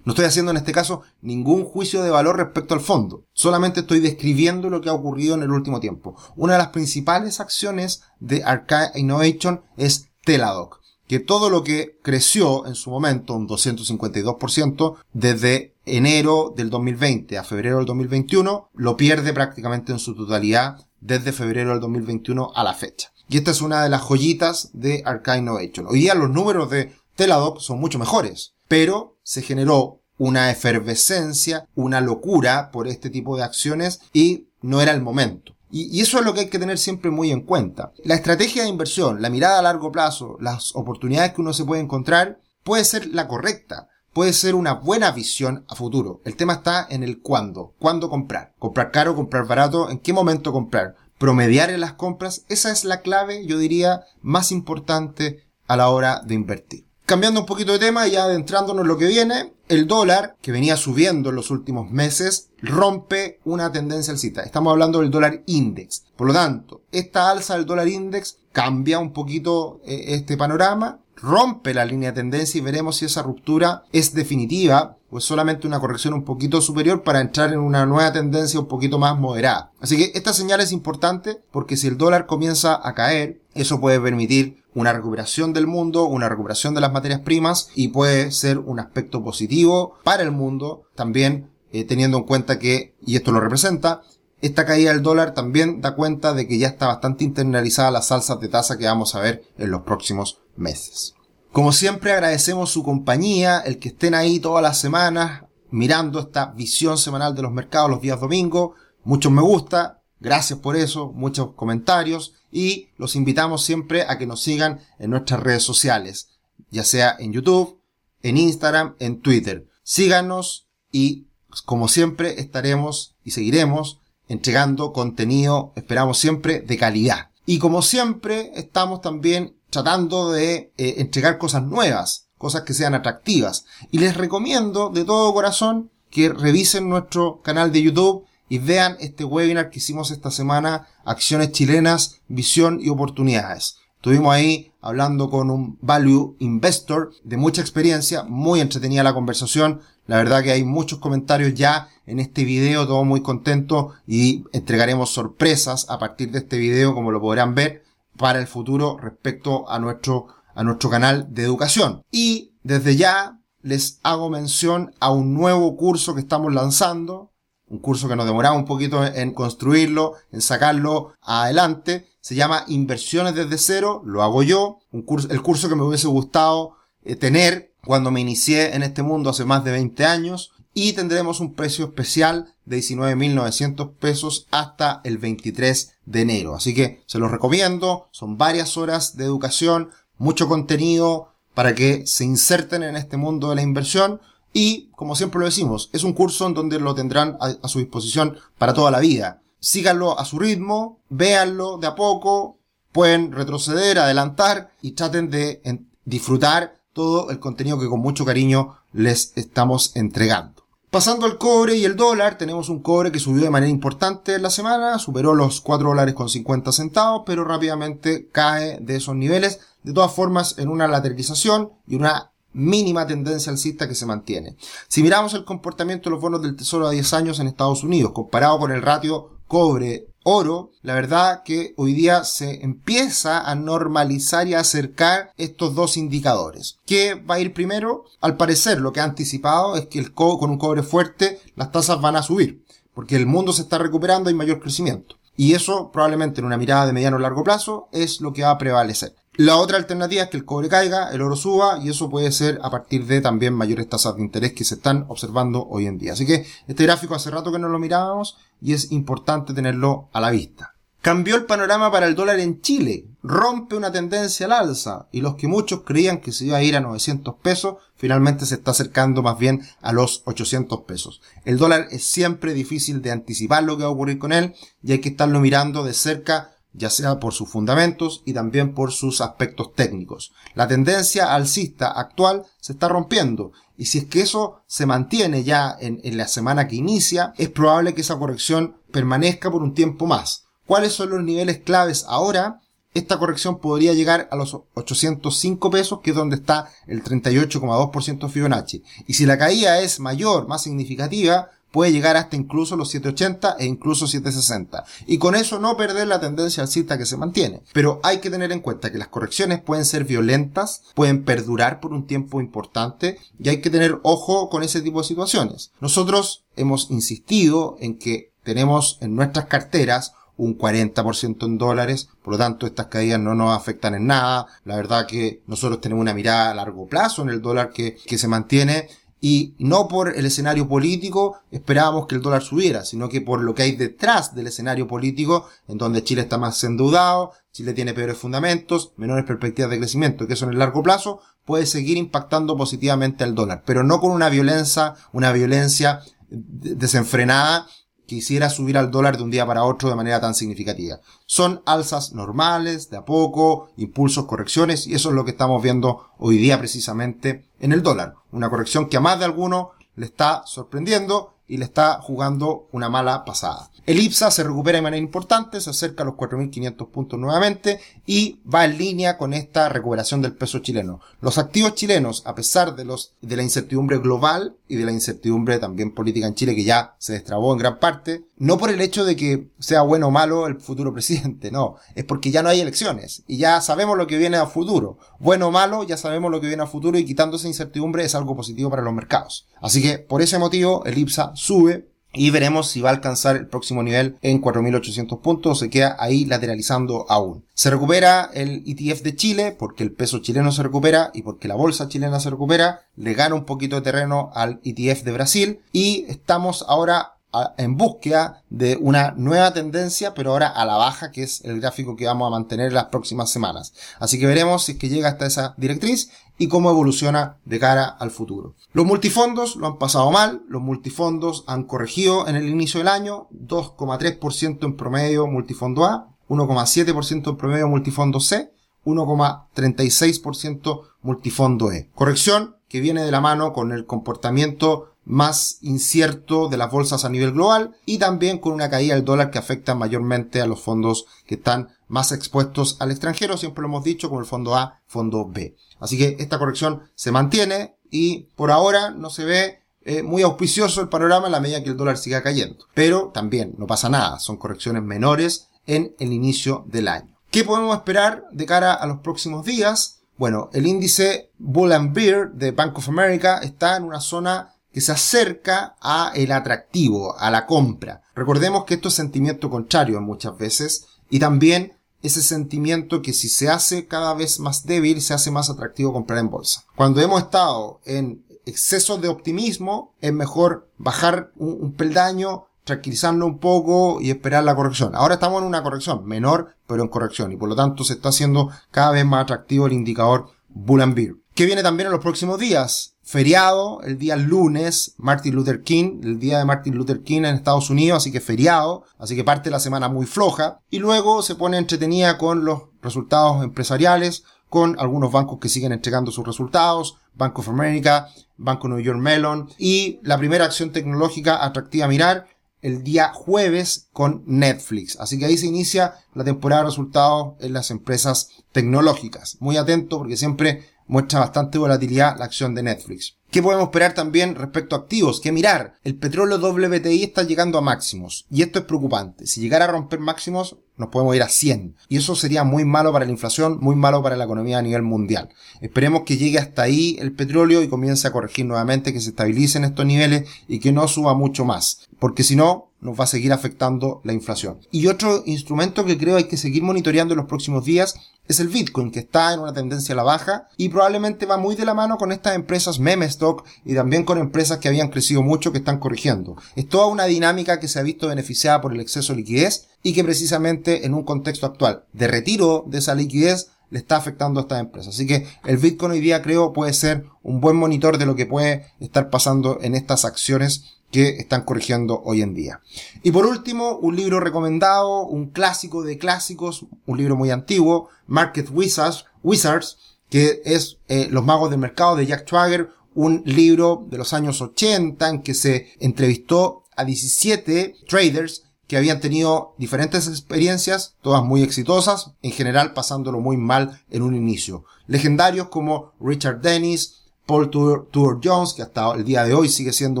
No 0.04 0.12
estoy 0.12 0.24
haciendo 0.24 0.50
en 0.50 0.56
este 0.56 0.72
caso 0.72 1.02
ningún 1.20 1.64
juicio 1.64 2.02
de 2.02 2.10
valor 2.10 2.36
respecto 2.36 2.74
al 2.74 2.80
fondo, 2.80 3.24
solamente 3.32 3.80
estoy 3.80 4.00
describiendo 4.00 4.70
lo 4.70 4.80
que 4.80 4.88
ha 4.88 4.94
ocurrido 4.94 5.34
en 5.34 5.42
el 5.42 5.50
último 5.50 5.80
tiempo. 5.80 6.16
Una 6.36 6.54
de 6.54 6.58
las 6.58 6.68
principales 6.68 7.40
acciones 7.40 8.02
de 8.18 8.42
Arca 8.44 8.92
Innovation 8.94 9.62
es 9.76 10.08
Teladoc, 10.24 10.80
que 11.06 11.20
todo 11.20 11.50
lo 11.50 11.62
que 11.64 11.98
creció 12.02 12.66
en 12.66 12.74
su 12.74 12.90
momento 12.90 13.34
un 13.34 13.46
252% 13.46 14.96
desde 15.12 15.74
enero 15.84 16.52
del 16.56 16.70
2020 16.70 17.36
a 17.36 17.44
febrero 17.44 17.76
del 17.76 17.86
2021, 17.86 18.70
lo 18.72 18.96
pierde 18.96 19.32
prácticamente 19.32 19.92
en 19.92 19.98
su 19.98 20.14
totalidad 20.14 20.78
desde 21.00 21.32
febrero 21.32 21.70
del 21.70 21.80
2021 21.80 22.52
a 22.54 22.64
la 22.64 22.72
fecha. 22.72 23.13
Y 23.34 23.38
esta 23.38 23.50
es 23.50 23.62
una 23.62 23.82
de 23.82 23.88
las 23.88 24.02
joyitas 24.02 24.70
de 24.74 25.02
Arca 25.04 25.36
Innovation. 25.36 25.88
Hoy 25.88 25.98
día 25.98 26.14
los 26.14 26.30
números 26.30 26.70
de 26.70 26.94
Teladoc 27.16 27.58
son 27.58 27.80
mucho 27.80 27.98
mejores, 27.98 28.54
pero 28.68 29.18
se 29.24 29.42
generó 29.42 30.02
una 30.18 30.52
efervescencia, 30.52 31.68
una 31.74 32.00
locura 32.00 32.70
por 32.70 32.86
este 32.86 33.10
tipo 33.10 33.36
de 33.36 33.42
acciones 33.42 34.02
y 34.12 34.50
no 34.62 34.80
era 34.80 34.92
el 34.92 35.02
momento. 35.02 35.56
Y, 35.68 36.00
eso 36.00 36.20
es 36.20 36.24
lo 36.24 36.32
que 36.32 36.42
hay 36.42 36.48
que 36.48 36.60
tener 36.60 36.78
siempre 36.78 37.10
muy 37.10 37.32
en 37.32 37.40
cuenta. 37.40 37.92
La 38.04 38.14
estrategia 38.14 38.62
de 38.62 38.68
inversión, 38.68 39.20
la 39.20 39.30
mirada 39.30 39.58
a 39.58 39.62
largo 39.62 39.90
plazo, 39.90 40.36
las 40.40 40.76
oportunidades 40.76 41.32
que 41.32 41.40
uno 41.40 41.52
se 41.52 41.64
puede 41.64 41.82
encontrar, 41.82 42.38
puede 42.62 42.84
ser 42.84 43.08
la 43.08 43.26
correcta, 43.26 43.88
puede 44.12 44.32
ser 44.32 44.54
una 44.54 44.74
buena 44.74 45.10
visión 45.10 45.64
a 45.68 45.74
futuro. 45.74 46.20
El 46.24 46.36
tema 46.36 46.52
está 46.52 46.86
en 46.88 47.02
el 47.02 47.20
cuándo, 47.20 47.74
cuándo 47.80 48.08
comprar. 48.08 48.54
Comprar 48.60 48.92
caro, 48.92 49.16
comprar 49.16 49.48
barato, 49.48 49.90
en 49.90 49.98
qué 49.98 50.12
momento 50.12 50.52
comprar. 50.52 50.94
Promediar 51.24 51.70
en 51.70 51.80
las 51.80 51.94
compras, 51.94 52.44
esa 52.50 52.70
es 52.70 52.84
la 52.84 53.00
clave, 53.00 53.46
yo 53.46 53.56
diría, 53.56 54.02
más 54.20 54.52
importante 54.52 55.42
a 55.66 55.74
la 55.74 55.88
hora 55.88 56.20
de 56.22 56.34
invertir. 56.34 56.84
Cambiando 57.06 57.40
un 57.40 57.46
poquito 57.46 57.72
de 57.72 57.78
tema 57.78 58.06
y 58.06 58.14
adentrándonos 58.14 58.82
en 58.82 58.88
lo 58.88 58.98
que 58.98 59.06
viene, 59.06 59.54
el 59.70 59.86
dólar, 59.86 60.36
que 60.42 60.52
venía 60.52 60.76
subiendo 60.76 61.30
en 61.30 61.36
los 61.36 61.50
últimos 61.50 61.90
meses, 61.90 62.50
rompe 62.60 63.40
una 63.46 63.72
tendencia 63.72 64.12
alcista. 64.12 64.42
Estamos 64.42 64.72
hablando 64.72 65.00
del 65.00 65.10
dólar 65.10 65.42
index. 65.46 66.04
Por 66.14 66.26
lo 66.26 66.34
tanto, 66.34 66.82
esta 66.92 67.30
alza 67.30 67.54
del 67.56 67.64
dólar 67.64 67.88
index 67.88 68.36
cambia 68.52 68.98
un 68.98 69.14
poquito 69.14 69.80
eh, 69.86 70.04
este 70.08 70.36
panorama, 70.36 70.98
rompe 71.24 71.72
la 71.72 71.84
línea 71.84 72.10
de 72.10 72.16
tendencia 72.16 72.58
y 72.58 72.62
veremos 72.62 72.96
si 72.96 73.06
esa 73.06 73.22
ruptura 73.22 73.84
es 73.92 74.12
definitiva 74.12 74.98
o 75.10 75.18
es 75.18 75.24
solamente 75.24 75.66
una 75.66 75.80
corrección 75.80 76.12
un 76.12 76.24
poquito 76.24 76.60
superior 76.60 77.02
para 77.02 77.20
entrar 77.20 77.52
en 77.52 77.60
una 77.60 77.86
nueva 77.86 78.12
tendencia 78.12 78.60
un 78.60 78.68
poquito 78.68 78.98
más 78.98 79.18
moderada. 79.18 79.72
Así 79.80 79.96
que 79.96 80.16
esta 80.16 80.34
señal 80.34 80.60
es 80.60 80.72
importante 80.72 81.40
porque 81.50 81.76
si 81.76 81.86
el 81.86 81.96
dólar 81.96 82.26
comienza 82.26 82.78
a 82.86 82.94
caer, 82.94 83.40
eso 83.54 83.80
puede 83.80 84.00
permitir 84.00 84.62
una 84.74 84.92
recuperación 84.92 85.52
del 85.52 85.66
mundo, 85.66 86.04
una 86.04 86.28
recuperación 86.28 86.74
de 86.74 86.80
las 86.80 86.92
materias 86.92 87.20
primas 87.20 87.70
y 87.74 87.88
puede 87.88 88.30
ser 88.30 88.58
un 88.58 88.80
aspecto 88.80 89.22
positivo 89.22 89.94
para 90.02 90.22
el 90.22 90.32
mundo, 90.32 90.82
también 90.94 91.50
eh, 91.72 91.84
teniendo 91.84 92.18
en 92.18 92.24
cuenta 92.24 92.58
que, 92.58 92.94
y 93.04 93.16
esto 93.16 93.32
lo 93.32 93.40
representa, 93.40 94.02
esta 94.46 94.66
caída 94.66 94.92
del 94.92 95.02
dólar 95.02 95.32
también 95.32 95.80
da 95.80 95.94
cuenta 95.94 96.34
de 96.34 96.46
que 96.46 96.58
ya 96.58 96.68
está 96.68 96.86
bastante 96.86 97.24
internalizada 97.24 97.90
las 97.90 98.08
salsas 98.08 98.38
de 98.40 98.48
tasa 98.48 98.76
que 98.76 98.84
vamos 98.84 99.14
a 99.14 99.20
ver 99.20 99.42
en 99.56 99.70
los 99.70 99.82
próximos 99.82 100.42
meses. 100.54 101.14
Como 101.50 101.72
siempre 101.72 102.12
agradecemos 102.12 102.68
su 102.68 102.82
compañía, 102.82 103.60
el 103.60 103.78
que 103.78 103.88
estén 103.88 104.14
ahí 104.14 104.40
todas 104.40 104.62
las 104.62 104.78
semanas 104.78 105.44
mirando 105.70 106.20
esta 106.20 106.52
visión 106.52 106.98
semanal 106.98 107.34
de 107.34 107.40
los 107.40 107.52
mercados 107.52 107.88
los 107.88 108.02
días 108.02 108.20
domingo. 108.20 108.74
Muchos 109.02 109.32
me 109.32 109.40
gusta, 109.40 110.02
gracias 110.20 110.58
por 110.58 110.76
eso, 110.76 111.10
muchos 111.12 111.54
comentarios 111.54 112.34
y 112.52 112.90
los 112.98 113.16
invitamos 113.16 113.64
siempre 113.64 114.02
a 114.02 114.18
que 114.18 114.26
nos 114.26 114.42
sigan 114.42 114.80
en 114.98 115.08
nuestras 115.08 115.40
redes 115.40 115.62
sociales, 115.62 116.28
ya 116.70 116.84
sea 116.84 117.16
en 117.18 117.32
YouTube, 117.32 117.80
en 118.22 118.36
Instagram, 118.36 118.94
en 118.98 119.22
Twitter. 119.22 119.66
Síganos 119.82 120.68
y 120.92 121.28
como 121.64 121.88
siempre 121.88 122.40
estaremos 122.40 123.16
y 123.24 123.30
seguiremos 123.30 124.02
entregando 124.28 124.92
contenido, 124.92 125.72
esperamos 125.76 126.18
siempre, 126.18 126.60
de 126.60 126.76
calidad. 126.76 127.30
Y 127.46 127.58
como 127.58 127.82
siempre 127.82 128.52
estamos 128.54 129.00
también 129.00 129.56
tratando 129.70 130.32
de 130.32 130.72
eh, 130.76 130.94
entregar 130.98 131.38
cosas 131.38 131.64
nuevas, 131.64 132.28
cosas 132.38 132.62
que 132.62 132.74
sean 132.74 132.94
atractivas. 132.94 133.66
Y 133.90 133.98
les 133.98 134.16
recomiendo 134.16 134.88
de 134.88 135.04
todo 135.04 135.34
corazón 135.34 135.90
que 136.10 136.28
revisen 136.28 136.88
nuestro 136.88 137.42
canal 137.42 137.72
de 137.72 137.82
YouTube 137.82 138.24
y 138.48 138.58
vean 138.58 138.96
este 139.00 139.24
webinar 139.24 139.70
que 139.70 139.78
hicimos 139.78 140.10
esta 140.10 140.30
semana, 140.30 140.86
Acciones 141.04 141.52
Chilenas, 141.52 142.20
Visión 142.28 142.78
y 142.80 142.88
Oportunidades. 142.88 143.78
Estuvimos 143.96 144.34
ahí 144.34 144.72
hablando 144.84 145.30
con 145.30 145.50
un 145.50 145.78
value 145.80 146.36
investor 146.40 147.10
de 147.24 147.38
mucha 147.38 147.62
experiencia, 147.62 148.22
muy 148.22 148.60
entretenida 148.60 149.02
la 149.02 149.14
conversación. 149.14 149.80
La 150.06 150.18
verdad 150.18 150.42
que 150.42 150.52
hay 150.52 150.62
muchos 150.62 150.98
comentarios 150.98 151.54
ya 151.54 151.88
en 152.04 152.20
este 152.20 152.44
video, 152.44 152.86
todo 152.86 153.02
muy 153.04 153.22
contento 153.22 153.94
y 154.06 154.44
entregaremos 154.52 155.08
sorpresas 155.08 155.86
a 155.88 155.98
partir 155.98 156.30
de 156.32 156.40
este 156.40 156.58
video, 156.58 156.94
como 156.94 157.10
lo 157.10 157.20
podrán 157.22 157.54
ver, 157.54 157.82
para 158.18 158.38
el 158.38 158.46
futuro 158.46 158.98
respecto 158.98 159.68
a 159.70 159.78
nuestro, 159.78 160.26
a 160.54 160.62
nuestro 160.62 160.90
canal 160.90 161.28
de 161.30 161.44
educación. 161.44 162.02
Y 162.10 162.52
desde 162.62 162.96
ya 162.96 163.40
les 163.62 164.00
hago 164.02 164.28
mención 164.28 164.92
a 165.00 165.10
un 165.10 165.32
nuevo 165.32 165.78
curso 165.78 166.14
que 166.14 166.20
estamos 166.20 166.52
lanzando, 166.52 167.32
un 167.68 167.78
curso 167.78 168.08
que 168.08 168.16
nos 168.16 168.26
demoraba 168.26 168.56
un 168.56 168.64
poquito 168.64 169.04
en 169.04 169.32
construirlo, 169.32 170.14
en 170.32 170.40
sacarlo 170.40 171.14
adelante. 171.22 172.08
Se 172.20 172.34
llama 172.34 172.64
Inversiones 172.68 173.34
desde 173.34 173.58
cero, 173.58 174.02
lo 174.04 174.22
hago 174.22 174.42
yo, 174.42 174.78
el 174.92 175.42
curso 175.42 175.68
que 175.68 175.74
me 175.74 175.82
hubiese 175.82 176.06
gustado 176.06 176.76
eh, 177.04 177.16
tener 177.16 177.74
cuando 177.84 178.10
me 178.10 178.20
inicié 178.20 178.74
en 178.74 178.82
este 178.82 179.02
mundo 179.02 179.30
hace 179.30 179.44
más 179.44 179.64
de 179.64 179.72
20 179.72 180.04
años 180.04 180.52
y 180.72 180.92
tendremos 180.94 181.40
un 181.40 181.54
precio 181.54 181.86
especial 181.86 182.54
de 182.64 182.78
19.900 182.78 183.94
pesos 183.94 184.46
hasta 184.50 185.00
el 185.04 185.18
23 185.18 185.92
de 186.06 186.20
enero. 186.20 186.54
Así 186.54 186.74
que 186.74 187.02
se 187.06 187.18
los 187.18 187.30
recomiendo, 187.30 188.08
son 188.10 188.36
varias 188.36 188.76
horas 188.76 189.16
de 189.16 189.24
educación, 189.24 189.90
mucho 190.18 190.48
contenido 190.48 191.28
para 191.54 191.74
que 191.74 192.06
se 192.06 192.24
inserten 192.24 192.82
en 192.82 192.96
este 192.96 193.16
mundo 193.16 193.50
de 193.50 193.56
la 193.56 193.62
inversión 193.62 194.20
y, 194.54 194.88
como 194.92 195.16
siempre 195.16 195.40
lo 195.40 195.46
decimos, 195.46 195.90
es 195.92 196.04
un 196.04 196.12
curso 196.12 196.46
en 196.46 196.54
donde 196.54 196.78
lo 196.78 196.94
tendrán 196.94 197.36
a, 197.40 197.68
su 197.68 197.80
disposición 197.80 198.38
para 198.56 198.72
toda 198.72 198.92
la 198.92 199.00
vida. 199.00 199.42
Síganlo 199.58 200.18
a 200.18 200.24
su 200.24 200.38
ritmo, 200.38 201.00
véanlo 201.08 201.76
de 201.76 201.88
a 201.88 201.96
poco, 201.96 202.58
pueden 202.92 203.32
retroceder, 203.32 203.98
adelantar 203.98 204.70
y 204.80 204.92
traten 204.92 205.28
de 205.28 205.60
disfrutar 206.04 206.76
todo 206.92 207.30
el 207.30 207.40
contenido 207.40 207.80
que 207.80 207.88
con 207.88 207.98
mucho 207.98 208.24
cariño 208.24 208.76
les 208.92 209.32
estamos 209.36 209.96
entregando. 209.96 210.62
Pasando 210.90 211.26
al 211.26 211.38
cobre 211.38 211.74
y 211.76 211.84
el 211.84 211.96
dólar, 211.96 212.38
tenemos 212.38 212.68
un 212.68 212.80
cobre 212.80 213.10
que 213.10 213.18
subió 213.18 213.42
de 213.42 213.50
manera 213.50 213.68
importante 213.68 214.36
en 214.36 214.42
la 214.42 214.50
semana, 214.50 215.00
superó 215.00 215.34
los 215.34 215.60
4 215.60 215.88
dólares 215.88 216.14
con 216.14 216.28
50 216.28 216.70
centavos, 216.70 217.24
pero 217.26 217.42
rápidamente 217.42 218.28
cae 218.30 218.78
de 218.80 218.94
esos 218.94 219.16
niveles, 219.16 219.58
de 219.82 219.92
todas 219.92 220.12
formas 220.12 220.56
en 220.58 220.68
una 220.68 220.86
lateralización 220.86 221.72
y 221.88 221.96
una 221.96 222.30
mínima 222.54 223.06
tendencia 223.06 223.52
alcista 223.52 223.86
que 223.86 223.94
se 223.94 224.06
mantiene. 224.06 224.56
Si 224.88 225.02
miramos 225.02 225.34
el 225.34 225.44
comportamiento 225.44 226.08
de 226.08 226.14
los 226.14 226.22
bonos 226.22 226.40
del 226.40 226.56
Tesoro 226.56 226.86
a 226.86 226.90
10 226.90 227.12
años 227.12 227.40
en 227.40 227.48
Estados 227.48 227.84
Unidos, 227.84 228.12
comparado 228.12 228.58
con 228.58 228.72
el 228.72 228.82
ratio 228.82 229.30
cobre 229.46 230.08
oro, 230.24 230.70
la 230.82 230.94
verdad 230.94 231.42
que 231.44 231.74
hoy 231.76 231.92
día 231.92 232.24
se 232.24 232.64
empieza 232.64 233.40
a 233.40 233.54
normalizar 233.54 234.48
y 234.48 234.54
a 234.54 234.60
acercar 234.60 235.32
estos 235.36 235.74
dos 235.74 235.96
indicadores. 235.96 236.78
¿Qué 236.86 237.14
va 237.14 237.34
a 237.34 237.40
ir 237.40 237.52
primero? 237.52 238.04
Al 238.20 238.36
parecer 238.36 238.80
lo 238.80 238.92
que 238.92 239.00
ha 239.00 239.04
anticipado 239.04 239.76
es 239.76 239.86
que 239.86 240.04
con 240.12 240.50
un 240.50 240.58
cobre 240.58 240.82
fuerte 240.82 241.40
las 241.56 241.70
tasas 241.70 242.00
van 242.00 242.16
a 242.16 242.22
subir, 242.22 242.64
porque 242.94 243.16
el 243.16 243.26
mundo 243.26 243.52
se 243.52 243.62
está 243.62 243.78
recuperando 243.78 244.30
y 244.30 244.34
mayor 244.34 244.60
crecimiento. 244.60 245.16
Y 245.36 245.54
eso 245.54 245.90
probablemente 245.92 246.40
en 246.40 246.46
una 246.46 246.56
mirada 246.56 246.86
de 246.86 246.92
mediano 246.92 247.16
o 247.16 247.20
largo 247.20 247.44
plazo 247.44 247.88
es 247.92 248.20
lo 248.20 248.32
que 248.32 248.42
va 248.42 248.50
a 248.50 248.58
prevalecer. 248.58 249.14
La 249.36 249.56
otra 249.56 249.78
alternativa 249.78 250.22
es 250.22 250.28
que 250.28 250.36
el 250.36 250.44
cobre 250.44 250.68
caiga, 250.68 251.10
el 251.10 251.20
oro 251.20 251.34
suba 251.34 251.80
y 251.82 251.88
eso 251.88 252.08
puede 252.08 252.30
ser 252.30 252.60
a 252.62 252.70
partir 252.70 253.04
de 253.06 253.20
también 253.20 253.52
mayores 253.52 253.88
tasas 253.88 254.14
de 254.14 254.22
interés 254.22 254.52
que 254.52 254.62
se 254.62 254.76
están 254.76 255.06
observando 255.08 255.66
hoy 255.66 255.86
en 255.86 255.98
día. 255.98 256.12
Así 256.12 256.24
que 256.24 256.46
este 256.68 256.84
gráfico 256.84 257.16
hace 257.16 257.32
rato 257.32 257.50
que 257.50 257.58
no 257.58 257.68
lo 257.68 257.80
mirábamos 257.80 258.36
y 258.60 258.74
es 258.74 258.92
importante 258.92 259.52
tenerlo 259.52 260.08
a 260.12 260.20
la 260.20 260.30
vista. 260.30 260.74
Cambió 261.00 261.34
el 261.34 261.46
panorama 261.46 261.90
para 261.90 262.06
el 262.06 262.14
dólar 262.14 262.38
en 262.38 262.62
Chile, 262.62 263.08
rompe 263.24 263.76
una 263.76 263.90
tendencia 263.90 264.46
al 264.46 264.52
alza 264.52 265.08
y 265.10 265.20
los 265.20 265.34
que 265.34 265.48
muchos 265.48 265.82
creían 265.82 266.20
que 266.20 266.32
se 266.32 266.46
iba 266.46 266.56
a 266.56 266.62
ir 266.62 266.76
a 266.76 266.80
900 266.80 267.34
pesos, 267.42 267.74
finalmente 267.96 268.46
se 268.46 268.54
está 268.54 268.70
acercando 268.70 269.20
más 269.20 269.36
bien 269.36 269.62
a 269.82 269.92
los 269.92 270.22
800 270.26 270.82
pesos. 270.82 271.20
El 271.44 271.58
dólar 271.58 271.88
es 271.90 272.06
siempre 272.06 272.54
difícil 272.54 273.02
de 273.02 273.10
anticipar 273.10 273.64
lo 273.64 273.76
que 273.76 273.82
va 273.82 273.88
a 273.90 273.92
ocurrir 273.92 274.18
con 274.18 274.32
él 274.32 274.54
y 274.82 274.92
hay 274.92 275.00
que 275.00 275.10
estarlo 275.10 275.40
mirando 275.40 275.82
de 275.84 275.92
cerca 275.92 276.53
ya 276.74 276.90
sea 276.90 277.20
por 277.20 277.32
sus 277.32 277.48
fundamentos 277.48 278.22
y 278.24 278.34
también 278.34 278.74
por 278.74 278.92
sus 278.92 279.20
aspectos 279.20 279.74
técnicos. 279.74 280.32
La 280.54 280.68
tendencia 280.68 281.34
alcista 281.34 281.88
actual 281.88 282.44
se 282.60 282.72
está 282.72 282.88
rompiendo 282.88 283.52
y 283.76 283.86
si 283.86 283.98
es 283.98 284.04
que 284.04 284.20
eso 284.20 284.62
se 284.66 284.86
mantiene 284.86 285.42
ya 285.42 285.76
en, 285.80 286.16
la 286.16 286.28
semana 286.28 286.68
que 286.68 286.76
inicia, 286.76 287.32
es 287.38 287.48
probable 287.48 287.94
que 287.94 288.02
esa 288.02 288.18
corrección 288.18 288.76
permanezca 288.92 289.50
por 289.50 289.62
un 289.62 289.74
tiempo 289.74 290.06
más. 290.06 290.44
¿Cuáles 290.66 290.92
son 290.92 291.10
los 291.10 291.22
niveles 291.22 291.58
claves 291.58 292.04
ahora? 292.08 292.60
Esta 292.94 293.18
corrección 293.18 293.58
podría 293.58 293.92
llegar 293.92 294.28
a 294.30 294.36
los 294.36 294.56
805 294.74 295.70
pesos, 295.70 296.00
que 296.00 296.10
es 296.10 296.16
donde 296.16 296.36
está 296.36 296.70
el 296.86 297.02
38,2% 297.02 298.30
Fibonacci. 298.30 298.84
Y 299.08 299.14
si 299.14 299.26
la 299.26 299.36
caída 299.36 299.80
es 299.80 299.98
mayor, 299.98 300.46
más 300.46 300.62
significativa, 300.62 301.50
puede 301.74 301.90
llegar 301.90 302.16
hasta 302.16 302.36
incluso 302.36 302.76
los 302.76 302.88
780 302.90 303.56
e 303.58 303.66
incluso 303.66 304.06
760. 304.06 304.84
Y 305.08 305.18
con 305.18 305.34
eso 305.34 305.58
no 305.58 305.76
perder 305.76 306.06
la 306.06 306.20
tendencia 306.20 306.62
alcista 306.62 306.96
que 306.96 307.04
se 307.04 307.16
mantiene. 307.16 307.62
Pero 307.72 307.98
hay 308.04 308.20
que 308.20 308.30
tener 308.30 308.52
en 308.52 308.60
cuenta 308.60 308.92
que 308.92 308.98
las 308.98 309.08
correcciones 309.08 309.60
pueden 309.60 309.84
ser 309.84 310.04
violentas, 310.04 310.82
pueden 310.94 311.24
perdurar 311.24 311.80
por 311.80 311.92
un 311.92 312.06
tiempo 312.06 312.40
importante 312.40 313.18
y 313.40 313.48
hay 313.48 313.60
que 313.60 313.70
tener 313.70 313.98
ojo 314.04 314.50
con 314.50 314.62
ese 314.62 314.82
tipo 314.82 315.00
de 315.00 315.08
situaciones. 315.08 315.72
Nosotros 315.80 316.44
hemos 316.54 316.92
insistido 316.92 317.76
en 317.80 317.98
que 317.98 318.30
tenemos 318.44 318.96
en 319.00 319.16
nuestras 319.16 319.46
carteras 319.46 320.12
un 320.36 320.56
40% 320.56 321.44
en 321.44 321.58
dólares, 321.58 322.08
por 322.22 322.34
lo 322.34 322.38
tanto 322.38 322.66
estas 322.66 322.86
caídas 322.86 323.18
no 323.18 323.34
nos 323.34 323.56
afectan 323.56 323.96
en 323.96 324.06
nada. 324.06 324.46
La 324.64 324.76
verdad 324.76 325.08
que 325.08 325.42
nosotros 325.48 325.80
tenemos 325.80 326.02
una 326.02 326.14
mirada 326.14 326.52
a 326.52 326.54
largo 326.54 326.86
plazo 326.86 327.22
en 327.22 327.30
el 327.30 327.42
dólar 327.42 327.72
que, 327.72 327.96
que 327.96 328.16
se 328.16 328.28
mantiene 328.28 328.88
y 329.26 329.54
no 329.56 329.88
por 329.88 330.14
el 330.14 330.26
escenario 330.26 330.68
político 330.68 331.38
esperábamos 331.50 332.06
que 332.06 332.14
el 332.14 332.20
dólar 332.20 332.42
subiera, 332.42 332.84
sino 332.84 333.08
que 333.08 333.22
por 333.22 333.40
lo 333.40 333.54
que 333.54 333.62
hay 333.62 333.72
detrás 333.74 334.34
del 334.34 334.48
escenario 334.48 334.86
político, 334.86 335.48
en 335.66 335.78
donde 335.78 336.04
Chile 336.04 336.20
está 336.20 336.36
más 336.36 336.62
endeudado, 336.62 337.32
Chile 337.50 337.72
tiene 337.72 337.94
peores 337.94 338.18
fundamentos, 338.18 338.92
menores 338.98 339.24
perspectivas 339.24 339.70
de 339.70 339.78
crecimiento, 339.78 340.26
que 340.26 340.34
eso 340.34 340.44
en 340.44 340.52
el 340.52 340.58
largo 340.58 340.82
plazo 340.82 341.20
puede 341.46 341.64
seguir 341.64 341.96
impactando 341.96 342.54
positivamente 342.54 343.24
al 343.24 343.34
dólar, 343.34 343.62
pero 343.64 343.82
no 343.82 343.98
con 343.98 344.10
una 344.10 344.28
violencia, 344.28 344.94
una 345.14 345.32
violencia 345.32 346.00
desenfrenada 346.28 347.66
que 348.06 348.16
hiciera 348.16 348.50
subir 348.50 348.76
al 348.76 348.90
dólar 348.90 349.16
de 349.16 349.22
un 349.22 349.30
día 349.30 349.46
para 349.46 349.64
otro 349.64 349.88
de 349.88 349.94
manera 349.94 350.20
tan 350.20 350.34
significativa. 350.34 351.00
Son 351.26 351.62
alzas 351.66 352.12
normales, 352.12 352.90
de 352.90 352.96
a 352.96 353.04
poco, 353.04 353.70
impulsos, 353.76 354.26
correcciones, 354.26 354.86
y 354.86 354.94
eso 354.94 355.08
es 355.10 355.14
lo 355.14 355.24
que 355.24 355.32
estamos 355.32 355.62
viendo 355.62 356.08
hoy 356.18 356.38
día 356.38 356.58
precisamente 356.58 357.46
en 357.60 357.72
el 357.72 357.82
dólar. 357.82 358.14
Una 358.32 358.50
corrección 358.50 358.88
que 358.88 358.96
a 358.96 359.00
más 359.00 359.18
de 359.18 359.24
alguno 359.24 359.70
le 359.96 360.06
está 360.06 360.42
sorprendiendo 360.46 361.33
y 361.46 361.58
le 361.58 361.64
está 361.64 362.00
jugando 362.00 362.68
una 362.72 362.88
mala 362.88 363.24
pasada. 363.24 363.70
El 363.86 364.00
IPSA 364.00 364.30
se 364.30 364.44
recupera 364.44 364.78
de 364.78 364.82
manera 364.82 365.02
importante, 365.02 365.60
se 365.60 365.68
acerca 365.68 366.02
a 366.02 366.06
los 366.06 366.14
4.500 366.14 366.88
puntos 366.88 367.20
nuevamente 367.20 367.80
y 368.06 368.40
va 368.42 368.64
en 368.64 368.78
línea 368.78 369.18
con 369.18 369.34
esta 369.34 369.68
recuperación 369.68 370.22
del 370.22 370.32
peso 370.32 370.60
chileno. 370.60 371.00
Los 371.20 371.36
activos 371.36 371.74
chilenos, 371.74 372.22
a 372.24 372.34
pesar 372.34 372.76
de 372.76 372.86
los, 372.86 373.12
de 373.20 373.36
la 373.36 373.42
incertidumbre 373.42 373.98
global 373.98 374.56
y 374.68 374.76
de 374.76 374.86
la 374.86 374.92
incertidumbre 374.92 375.58
también 375.58 375.92
política 375.92 376.26
en 376.26 376.34
Chile 376.34 376.54
que 376.54 376.64
ya 376.64 376.94
se 376.98 377.12
destrabó 377.12 377.52
en 377.52 377.58
gran 377.58 377.78
parte, 377.78 378.24
no 378.38 378.56
por 378.56 378.70
el 378.70 378.80
hecho 378.80 379.04
de 379.04 379.16
que 379.16 379.48
sea 379.58 379.82
bueno 379.82 380.08
o 380.08 380.10
malo 380.10 380.46
el 380.46 380.58
futuro 380.60 380.92
presidente, 380.94 381.50
no, 381.50 381.76
es 381.94 382.04
porque 382.04 382.30
ya 382.30 382.42
no 382.42 382.48
hay 382.48 382.60
elecciones 382.60 383.22
y 383.26 383.36
ya 383.36 383.60
sabemos 383.60 383.98
lo 383.98 384.06
que 384.06 384.16
viene 384.16 384.38
a 384.38 384.46
futuro. 384.46 384.98
Bueno 385.18 385.48
o 385.48 385.50
malo, 385.50 385.84
ya 385.84 385.98
sabemos 385.98 386.30
lo 386.30 386.40
que 386.40 386.48
viene 386.48 386.62
a 386.62 386.66
futuro 386.66 386.98
y 386.98 387.04
quitando 387.04 387.36
esa 387.36 387.48
incertidumbre 387.48 388.04
es 388.04 388.14
algo 388.14 388.34
positivo 388.34 388.70
para 388.70 388.82
los 388.82 388.94
mercados. 388.94 389.46
Así 389.60 389.82
que 389.82 389.98
por 389.98 390.22
ese 390.22 390.38
motivo 390.38 390.84
el 390.86 390.96
IPSA 390.96 391.33
sube 391.34 391.88
y 392.14 392.30
veremos 392.30 392.68
si 392.68 392.80
va 392.80 392.90
a 392.90 392.92
alcanzar 392.92 393.36
el 393.36 393.48
próximo 393.48 393.82
nivel 393.82 394.16
en 394.22 394.40
4.800 394.40 395.20
puntos 395.20 395.52
o 395.52 395.54
se 395.56 395.68
queda 395.68 395.96
ahí 395.98 396.24
lateralizando 396.24 397.06
aún. 397.08 397.44
Se 397.54 397.70
recupera 397.70 398.30
el 398.32 398.62
ETF 398.66 399.02
de 399.02 399.16
Chile 399.16 399.56
porque 399.58 399.82
el 399.82 399.92
peso 399.92 400.20
chileno 400.20 400.52
se 400.52 400.62
recupera 400.62 401.10
y 401.12 401.22
porque 401.22 401.48
la 401.48 401.56
bolsa 401.56 401.88
chilena 401.88 402.20
se 402.20 402.30
recupera, 402.30 402.82
le 402.96 403.14
gana 403.14 403.34
un 403.34 403.44
poquito 403.44 403.76
de 403.76 403.82
terreno 403.82 404.30
al 404.34 404.60
ETF 404.64 405.02
de 405.02 405.12
Brasil 405.12 405.60
y 405.72 406.04
estamos 406.08 406.64
ahora 406.68 407.14
en 407.56 407.76
búsqueda 407.76 408.42
de 408.48 408.76
una 408.80 409.12
nueva 409.16 409.52
tendencia, 409.52 410.14
pero 410.14 410.30
ahora 410.30 410.48
a 410.48 410.64
la 410.64 410.76
baja, 410.76 411.10
que 411.10 411.22
es 411.22 411.44
el 411.44 411.60
gráfico 411.60 411.96
que 411.96 412.06
vamos 412.06 412.28
a 412.28 412.30
mantener 412.30 412.72
las 412.72 412.86
próximas 412.86 413.30
semanas. 413.30 413.72
Así 413.98 414.18
que 414.18 414.26
veremos 414.26 414.64
si 414.64 414.72
es 414.72 414.78
que 414.78 414.88
llega 414.88 415.08
hasta 415.08 415.26
esa 415.26 415.54
directriz 415.56 416.10
y 416.38 416.48
cómo 416.48 416.70
evoluciona 416.70 417.38
de 417.44 417.60
cara 417.60 417.84
al 417.84 418.10
futuro. 418.10 418.54
Los 418.72 418.86
multifondos 418.86 419.56
lo 419.56 419.66
han 419.66 419.78
pasado 419.78 420.10
mal, 420.10 420.42
los 420.48 420.62
multifondos 420.62 421.44
han 421.46 421.64
corregido 421.64 422.26
en 422.26 422.36
el 422.36 422.48
inicio 422.48 422.78
del 422.78 422.88
año, 422.88 423.28
2,3% 423.32 424.64
en 424.64 424.76
promedio 424.76 425.26
multifondo 425.26 425.84
A, 425.84 426.08
1,7% 426.28 427.28
en 427.30 427.36
promedio 427.36 427.68
multifondo 427.68 428.20
C, 428.20 428.52
1,36% 428.84 430.82
multifondo 431.02 431.72
E. 431.72 431.90
Corrección 431.94 432.56
que 432.68 432.80
viene 432.80 433.04
de 433.04 433.12
la 433.12 433.20
mano 433.20 433.52
con 433.52 433.72
el 433.72 433.86
comportamiento 433.86 434.90
más 435.04 435.58
incierto 435.60 436.48
de 436.48 436.56
las 436.56 436.70
bolsas 436.70 437.04
a 437.04 437.10
nivel 437.10 437.32
global 437.32 437.76
y 437.84 437.98
también 437.98 438.38
con 438.38 438.52
una 438.52 438.70
caída 438.70 438.94
del 438.94 439.04
dólar 439.04 439.30
que 439.30 439.38
afecta 439.38 439.74
mayormente 439.74 440.40
a 440.40 440.46
los 440.46 440.60
fondos 440.60 441.06
que 441.26 441.34
están 441.34 441.73
más 441.88 442.12
expuestos 442.12 442.76
al 442.80 442.90
extranjero, 442.90 443.36
siempre 443.36 443.62
lo 443.62 443.68
hemos 443.68 443.84
dicho, 443.84 444.08
como 444.08 444.20
el 444.20 444.26
fondo 444.26 444.54
A, 444.56 444.80
fondo 444.86 445.26
B. 445.26 445.56
Así 445.80 445.98
que 445.98 446.16
esta 446.18 446.38
corrección 446.38 446.82
se 446.94 447.12
mantiene 447.12 447.76
y 447.90 448.28
por 448.36 448.50
ahora 448.50 448.90
no 448.90 449.10
se 449.10 449.24
ve 449.24 449.64
eh, 449.82 450.02
muy 450.02 450.22
auspicioso 450.22 450.80
el 450.80 450.88
panorama 450.88 451.26
en 451.26 451.32
la 451.32 451.40
medida 451.40 451.62
que 451.62 451.70
el 451.70 451.76
dólar 451.76 451.98
siga 451.98 452.22
cayendo. 452.22 452.66
Pero 452.74 453.10
también 453.12 453.54
no 453.58 453.66
pasa 453.66 453.88
nada, 453.88 454.18
son 454.18 454.36
correcciones 454.36 454.82
menores 454.82 455.48
en 455.66 455.94
el 455.98 456.12
inicio 456.12 456.64
del 456.68 456.88
año. 456.88 457.14
¿Qué 457.30 457.44
podemos 457.44 457.76
esperar 457.76 458.24
de 458.30 458.46
cara 458.46 458.74
a 458.74 458.86
los 458.86 459.00
próximos 459.00 459.44
días? 459.44 460.00
Bueno, 460.16 460.48
el 460.52 460.66
índice 460.66 461.32
Bull 461.38 461.72
and 461.72 461.92
Bear 461.92 462.30
de 462.32 462.52
Bank 462.52 462.78
of 462.78 462.88
America 462.88 463.38
está 463.38 463.76
en 463.76 463.84
una 463.84 464.00
zona 464.00 464.54
que 464.72 464.80
se 464.80 464.92
acerca 464.92 465.76
a 465.80 466.12
el 466.14 466.32
atractivo, 466.32 467.16
a 467.18 467.30
la 467.30 467.46
compra. 467.46 468.02
Recordemos 468.14 468.64
que 468.64 468.74
esto 468.74 468.88
es 468.88 468.94
sentimiento 468.94 469.50
contrario 469.50 470.00
muchas 470.00 470.36
veces 470.36 470.86
y 471.14 471.20
también 471.20 471.74
ese 472.02 472.24
sentimiento 472.24 473.00
que 473.00 473.12
si 473.12 473.28
se 473.28 473.48
hace 473.48 473.86
cada 473.86 474.14
vez 474.14 474.40
más 474.40 474.66
débil, 474.66 475.00
se 475.00 475.14
hace 475.14 475.30
más 475.30 475.48
atractivo 475.48 475.92
comprar 475.92 476.18
en 476.18 476.28
bolsa. 476.28 476.64
Cuando 476.74 477.00
hemos 477.00 477.22
estado 477.22 477.78
en 477.84 478.24
exceso 478.46 478.98
de 478.98 479.06
optimismo, 479.06 479.94
es 480.00 480.12
mejor 480.12 480.68
bajar 480.76 481.30
un, 481.36 481.72
peldaño, 481.74 482.46
tranquilizarlo 482.64 483.26
un 483.26 483.38
poco 483.38 484.00
y 484.00 484.10
esperar 484.10 484.42
la 484.42 484.56
corrección. 484.56 484.96
Ahora 484.96 485.14
estamos 485.14 485.40
en 485.40 485.46
una 485.46 485.62
corrección 485.62 486.04
menor, 486.04 486.56
pero 486.66 486.82
en 486.82 486.88
corrección 486.88 487.30
y 487.30 487.36
por 487.36 487.48
lo 487.48 487.54
tanto 487.54 487.84
se 487.84 487.92
está 487.92 488.08
haciendo 488.08 488.50
cada 488.72 488.90
vez 488.90 489.06
más 489.06 489.22
atractivo 489.22 489.68
el 489.68 489.72
indicador 489.72 490.30
Bull 490.48 490.82
and 490.82 490.96
Beer. 490.96 491.14
¿Qué 491.36 491.46
viene 491.46 491.62
también 491.62 491.86
en 491.86 491.92
los 491.92 492.02
próximos 492.02 492.40
días? 492.40 492.93
Feriado 493.04 493.82
el 493.82 493.98
día 493.98 494.16
lunes, 494.16 494.94
Martin 494.96 495.34
Luther 495.34 495.62
King, 495.62 496.00
el 496.02 496.18
día 496.18 496.38
de 496.38 496.44
Martin 496.44 496.74
Luther 496.74 497.02
King 497.02 497.18
en 497.18 497.36
Estados 497.36 497.68
Unidos, 497.70 497.98
así 497.98 498.10
que 498.10 498.20
feriado, 498.20 498.84
así 498.98 499.14
que 499.14 499.24
parte 499.24 499.50
la 499.50 499.60
semana 499.60 499.88
muy 499.88 500.06
floja, 500.06 500.60
y 500.70 500.78
luego 500.78 501.22
se 501.22 501.34
pone 501.34 501.58
entretenida 501.58 502.16
con 502.16 502.44
los 502.44 502.62
resultados 502.82 503.44
empresariales, 503.44 504.24
con 504.48 504.78
algunos 504.78 505.12
bancos 505.12 505.38
que 505.38 505.48
siguen 505.48 505.72
entregando 505.72 506.10
sus 506.10 506.26
resultados, 506.26 506.96
Bank 507.14 507.38
of 507.38 507.48
America, 507.48 508.08
Banco 508.36 508.68
New 508.68 508.80
York 508.80 508.98
Mellon, 508.98 509.50
y 509.58 510.00
la 510.02 510.16
primera 510.16 510.46
acción 510.46 510.72
tecnológica 510.72 511.44
atractiva 511.44 511.84
a 511.84 511.88
mirar, 511.88 512.26
el 512.62 512.82
día 512.82 513.12
jueves 513.12 513.88
con 513.92 514.22
Netflix. 514.26 514.98
Así 514.98 515.18
que 515.18 515.26
ahí 515.26 515.36
se 515.36 515.46
inicia 515.46 515.96
la 516.14 516.24
temporada 516.24 516.62
de 516.62 516.68
resultados 516.70 517.34
en 517.40 517.52
las 517.52 517.70
empresas 517.70 518.30
tecnológicas. 518.52 519.36
Muy 519.40 519.58
atento 519.58 519.98
porque 519.98 520.16
siempre 520.16 520.64
muestra 520.86 521.20
bastante 521.20 521.58
volatilidad 521.58 522.18
la 522.18 522.24
acción 522.24 522.54
de 522.54 522.62
Netflix. 522.62 523.16
¿Qué 523.30 523.42
podemos 523.42 523.64
esperar 523.64 523.94
también 523.94 524.36
respecto 524.36 524.76
a 524.76 524.78
activos? 524.78 525.20
Que 525.20 525.32
mirar, 525.32 525.74
el 525.82 525.96
petróleo 525.96 526.38
WTI 526.38 527.02
está 527.02 527.24
llegando 527.24 527.58
a 527.58 527.62
máximos 527.62 528.26
y 528.30 528.42
esto 528.42 528.60
es 528.60 528.64
preocupante. 528.64 529.26
Si 529.26 529.40
llegara 529.40 529.64
a 529.64 529.72
romper 529.72 529.98
máximos, 529.98 530.56
nos 530.76 530.90
podemos 530.90 531.16
ir 531.16 531.22
a 531.22 531.28
100 531.28 531.74
y 531.88 531.96
eso 531.96 532.14
sería 532.14 532.44
muy 532.44 532.64
malo 532.64 532.92
para 532.92 533.06
la 533.06 533.10
inflación, 533.10 533.58
muy 533.60 533.74
malo 533.74 534.04
para 534.04 534.16
la 534.16 534.24
economía 534.24 534.58
a 534.58 534.62
nivel 534.62 534.82
mundial. 534.82 535.30
Esperemos 535.60 536.02
que 536.02 536.16
llegue 536.16 536.38
hasta 536.38 536.62
ahí 536.62 536.96
el 537.00 537.12
petróleo 537.12 537.60
y 537.62 537.68
comience 537.68 538.06
a 538.06 538.12
corregir 538.12 538.46
nuevamente, 538.46 538.92
que 538.92 539.00
se 539.00 539.10
estabilicen 539.10 539.64
estos 539.64 539.84
niveles 539.84 540.28
y 540.46 540.60
que 540.60 540.70
no 540.70 540.86
suba 540.86 541.14
mucho 541.14 541.44
más, 541.44 541.88
porque 541.98 542.22
si 542.22 542.36
no, 542.36 542.70
nos 542.84 543.00
va 543.00 543.04
a 543.04 543.08
seguir 543.08 543.32
afectando 543.32 544.00
la 544.04 544.12
inflación. 544.12 544.60
Y 544.70 544.86
otro 544.86 545.24
instrumento 545.26 545.84
que 545.84 545.98
creo 545.98 546.16
hay 546.16 546.24
que 546.24 546.36
seguir 546.36 546.62
monitoreando 546.62 547.14
en 547.14 547.18
los 547.18 547.26
próximos 547.26 547.64
días 547.64 547.94
es 548.28 548.40
el 548.40 548.48
Bitcoin, 548.48 548.90
que 548.90 549.00
está 549.00 549.34
en 549.34 549.40
una 549.40 549.52
tendencia 549.52 549.94
a 549.94 549.96
la 549.96 550.02
baja 550.02 550.48
y 550.56 550.68
probablemente 550.68 551.26
va 551.26 551.36
muy 551.36 551.56
de 551.56 551.64
la 551.64 551.74
mano 551.74 551.96
con 551.96 552.12
estas 552.12 552.36
empresas 552.36 552.78
meme 552.78 553.06
stock 553.06 553.44
y 553.64 553.74
también 553.74 554.04
con 554.04 554.18
empresas 554.18 554.58
que 554.58 554.68
habían 554.68 554.88
crecido 554.88 555.22
mucho 555.22 555.50
que 555.50 555.58
están 555.58 555.78
corrigiendo. 555.78 556.36
Es 556.56 556.68
toda 556.68 556.86
una 556.86 557.06
dinámica 557.06 557.58
que 557.58 557.68
se 557.68 557.78
ha 557.78 557.82
visto 557.82 558.08
beneficiada 558.08 558.60
por 558.60 558.72
el 558.72 558.80
exceso 558.80 559.12
de 559.12 559.18
liquidez 559.18 559.68
y 559.82 559.94
que 559.94 560.04
precisamente 560.04 560.86
en 560.86 560.94
un 560.94 561.04
contexto 561.04 561.46
actual 561.46 561.84
de 561.92 562.06
retiro 562.06 562.64
de 562.66 562.78
esa 562.78 562.94
liquidez 562.94 563.50
le 563.70 563.78
está 563.78 563.96
afectando 563.96 564.40
a 564.40 564.42
estas 564.42 564.60
empresas. 564.60 564.94
Así 564.94 565.06
que 565.06 565.26
el 565.44 565.56
Bitcoin 565.56 565.92
hoy 565.92 566.00
día 566.00 566.22
creo 566.22 566.52
puede 566.52 566.72
ser 566.72 567.06
un 567.22 567.40
buen 567.40 567.56
monitor 567.56 567.98
de 567.98 568.06
lo 568.06 568.14
que 568.14 568.26
puede 568.26 568.66
estar 568.78 569.10
pasando 569.10 569.58
en 569.62 569.74
estas 569.74 570.04
acciones 570.04 570.73
que 570.94 571.08
están 571.08 571.42
corrigiendo 571.42 572.00
hoy 572.04 572.22
en 572.22 572.34
día. 572.34 572.60
Y 573.02 573.10
por 573.10 573.26
último, 573.26 573.78
un 573.78 573.96
libro 573.96 574.20
recomendado, 574.20 575.04
un 575.06 575.30
clásico 575.30 575.82
de 575.82 575.98
clásicos, 575.98 576.66
un 576.86 576.98
libro 576.98 577.16
muy 577.16 577.32
antiguo, 577.32 577.88
Market 578.06 578.48
Wizards, 578.52 579.04
Wizards 579.24 579.76
que 580.08 580.40
es 580.44 580.76
eh, 580.86 581.08
Los 581.10 581.24
Magos 581.24 581.50
del 581.50 581.58
Mercado 581.58 581.96
de 581.96 582.06
Jack 582.06 582.26
Trager, 582.26 582.70
un 582.94 583.24
libro 583.26 583.84
de 583.90 583.98
los 583.98 584.12
años 584.12 584.40
80 584.40 585.08
en 585.08 585.22
que 585.22 585.34
se 585.34 585.72
entrevistó 585.80 586.62
a 586.76 586.84
17 586.84 587.74
traders 587.88 588.44
que 588.68 588.76
habían 588.76 589.00
tenido 589.00 589.56
diferentes 589.58 590.06
experiencias, 590.06 590.94
todas 591.02 591.24
muy 591.24 591.42
exitosas, 591.42 592.12
en 592.22 592.30
general 592.30 592.72
pasándolo 592.72 593.18
muy 593.18 593.36
mal 593.36 593.80
en 593.90 594.02
un 594.02 594.14
inicio. 594.14 594.64
Legendarios 594.86 595.48
como 595.48 595.92
Richard 595.98 596.40
Dennis, 596.40 597.03
Paul 597.26 597.50
Tudor 597.50 598.20
Jones, 598.22 598.52
que 598.52 598.62
hasta 598.62 598.92
el 598.92 599.04
día 599.04 599.24
de 599.24 599.34
hoy 599.34 599.48
sigue 599.48 599.72
siendo 599.72 600.00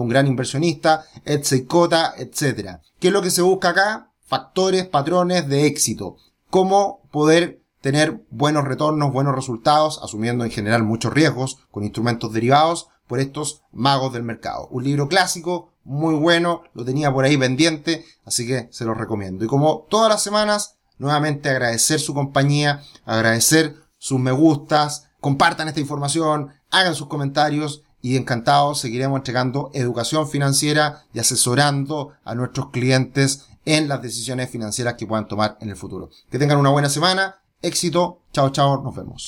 un 0.00 0.08
gran 0.08 0.26
inversionista, 0.26 1.04
Ed 1.24 1.40
etc. 1.40 2.80
¿Qué 2.98 3.08
es 3.08 3.12
lo 3.12 3.22
que 3.22 3.30
se 3.30 3.42
busca 3.42 3.70
acá? 3.70 4.10
Factores, 4.26 4.86
patrones 4.86 5.48
de 5.48 5.66
éxito. 5.66 6.16
Cómo 6.50 7.00
poder 7.10 7.62
tener 7.80 8.24
buenos 8.30 8.64
retornos, 8.64 9.12
buenos 9.12 9.34
resultados, 9.34 10.00
asumiendo 10.02 10.44
en 10.44 10.50
general 10.50 10.82
muchos 10.82 11.12
riesgos 11.12 11.58
con 11.70 11.84
instrumentos 11.84 12.32
derivados 12.32 12.88
por 13.06 13.20
estos 13.20 13.62
magos 13.72 14.12
del 14.12 14.22
mercado. 14.22 14.68
Un 14.70 14.84
libro 14.84 15.08
clásico, 15.08 15.72
muy 15.84 16.14
bueno, 16.14 16.62
lo 16.72 16.84
tenía 16.84 17.12
por 17.12 17.24
ahí 17.24 17.36
pendiente, 17.36 18.04
así 18.24 18.46
que 18.46 18.68
se 18.70 18.84
lo 18.84 18.94
recomiendo. 18.94 19.44
Y 19.44 19.48
como 19.48 19.86
todas 19.90 20.08
las 20.08 20.22
semanas, 20.22 20.76
nuevamente 20.98 21.50
agradecer 21.50 22.00
su 22.00 22.14
compañía, 22.14 22.82
agradecer 23.04 23.76
sus 23.98 24.18
me 24.18 24.32
gustas, 24.32 25.08
compartan 25.20 25.68
esta 25.68 25.80
información, 25.80 26.50
hagan 26.74 26.94
sus 26.94 27.06
comentarios 27.06 27.82
y 28.02 28.16
encantados 28.16 28.80
seguiremos 28.80 29.16
entregando 29.16 29.70
educación 29.72 30.28
financiera 30.28 31.04
y 31.14 31.20
asesorando 31.20 32.12
a 32.24 32.34
nuestros 32.34 32.70
clientes 32.70 33.46
en 33.64 33.88
las 33.88 34.02
decisiones 34.02 34.50
financieras 34.50 34.94
que 34.94 35.06
puedan 35.06 35.26
tomar 35.26 35.56
en 35.60 35.70
el 35.70 35.76
futuro. 35.76 36.10
Que 36.30 36.38
tengan 36.38 36.58
una 36.58 36.70
buena 36.70 36.90
semana, 36.90 37.38
éxito, 37.62 38.20
chao 38.32 38.50
chao, 38.50 38.82
nos 38.82 38.94
vemos. 38.94 39.22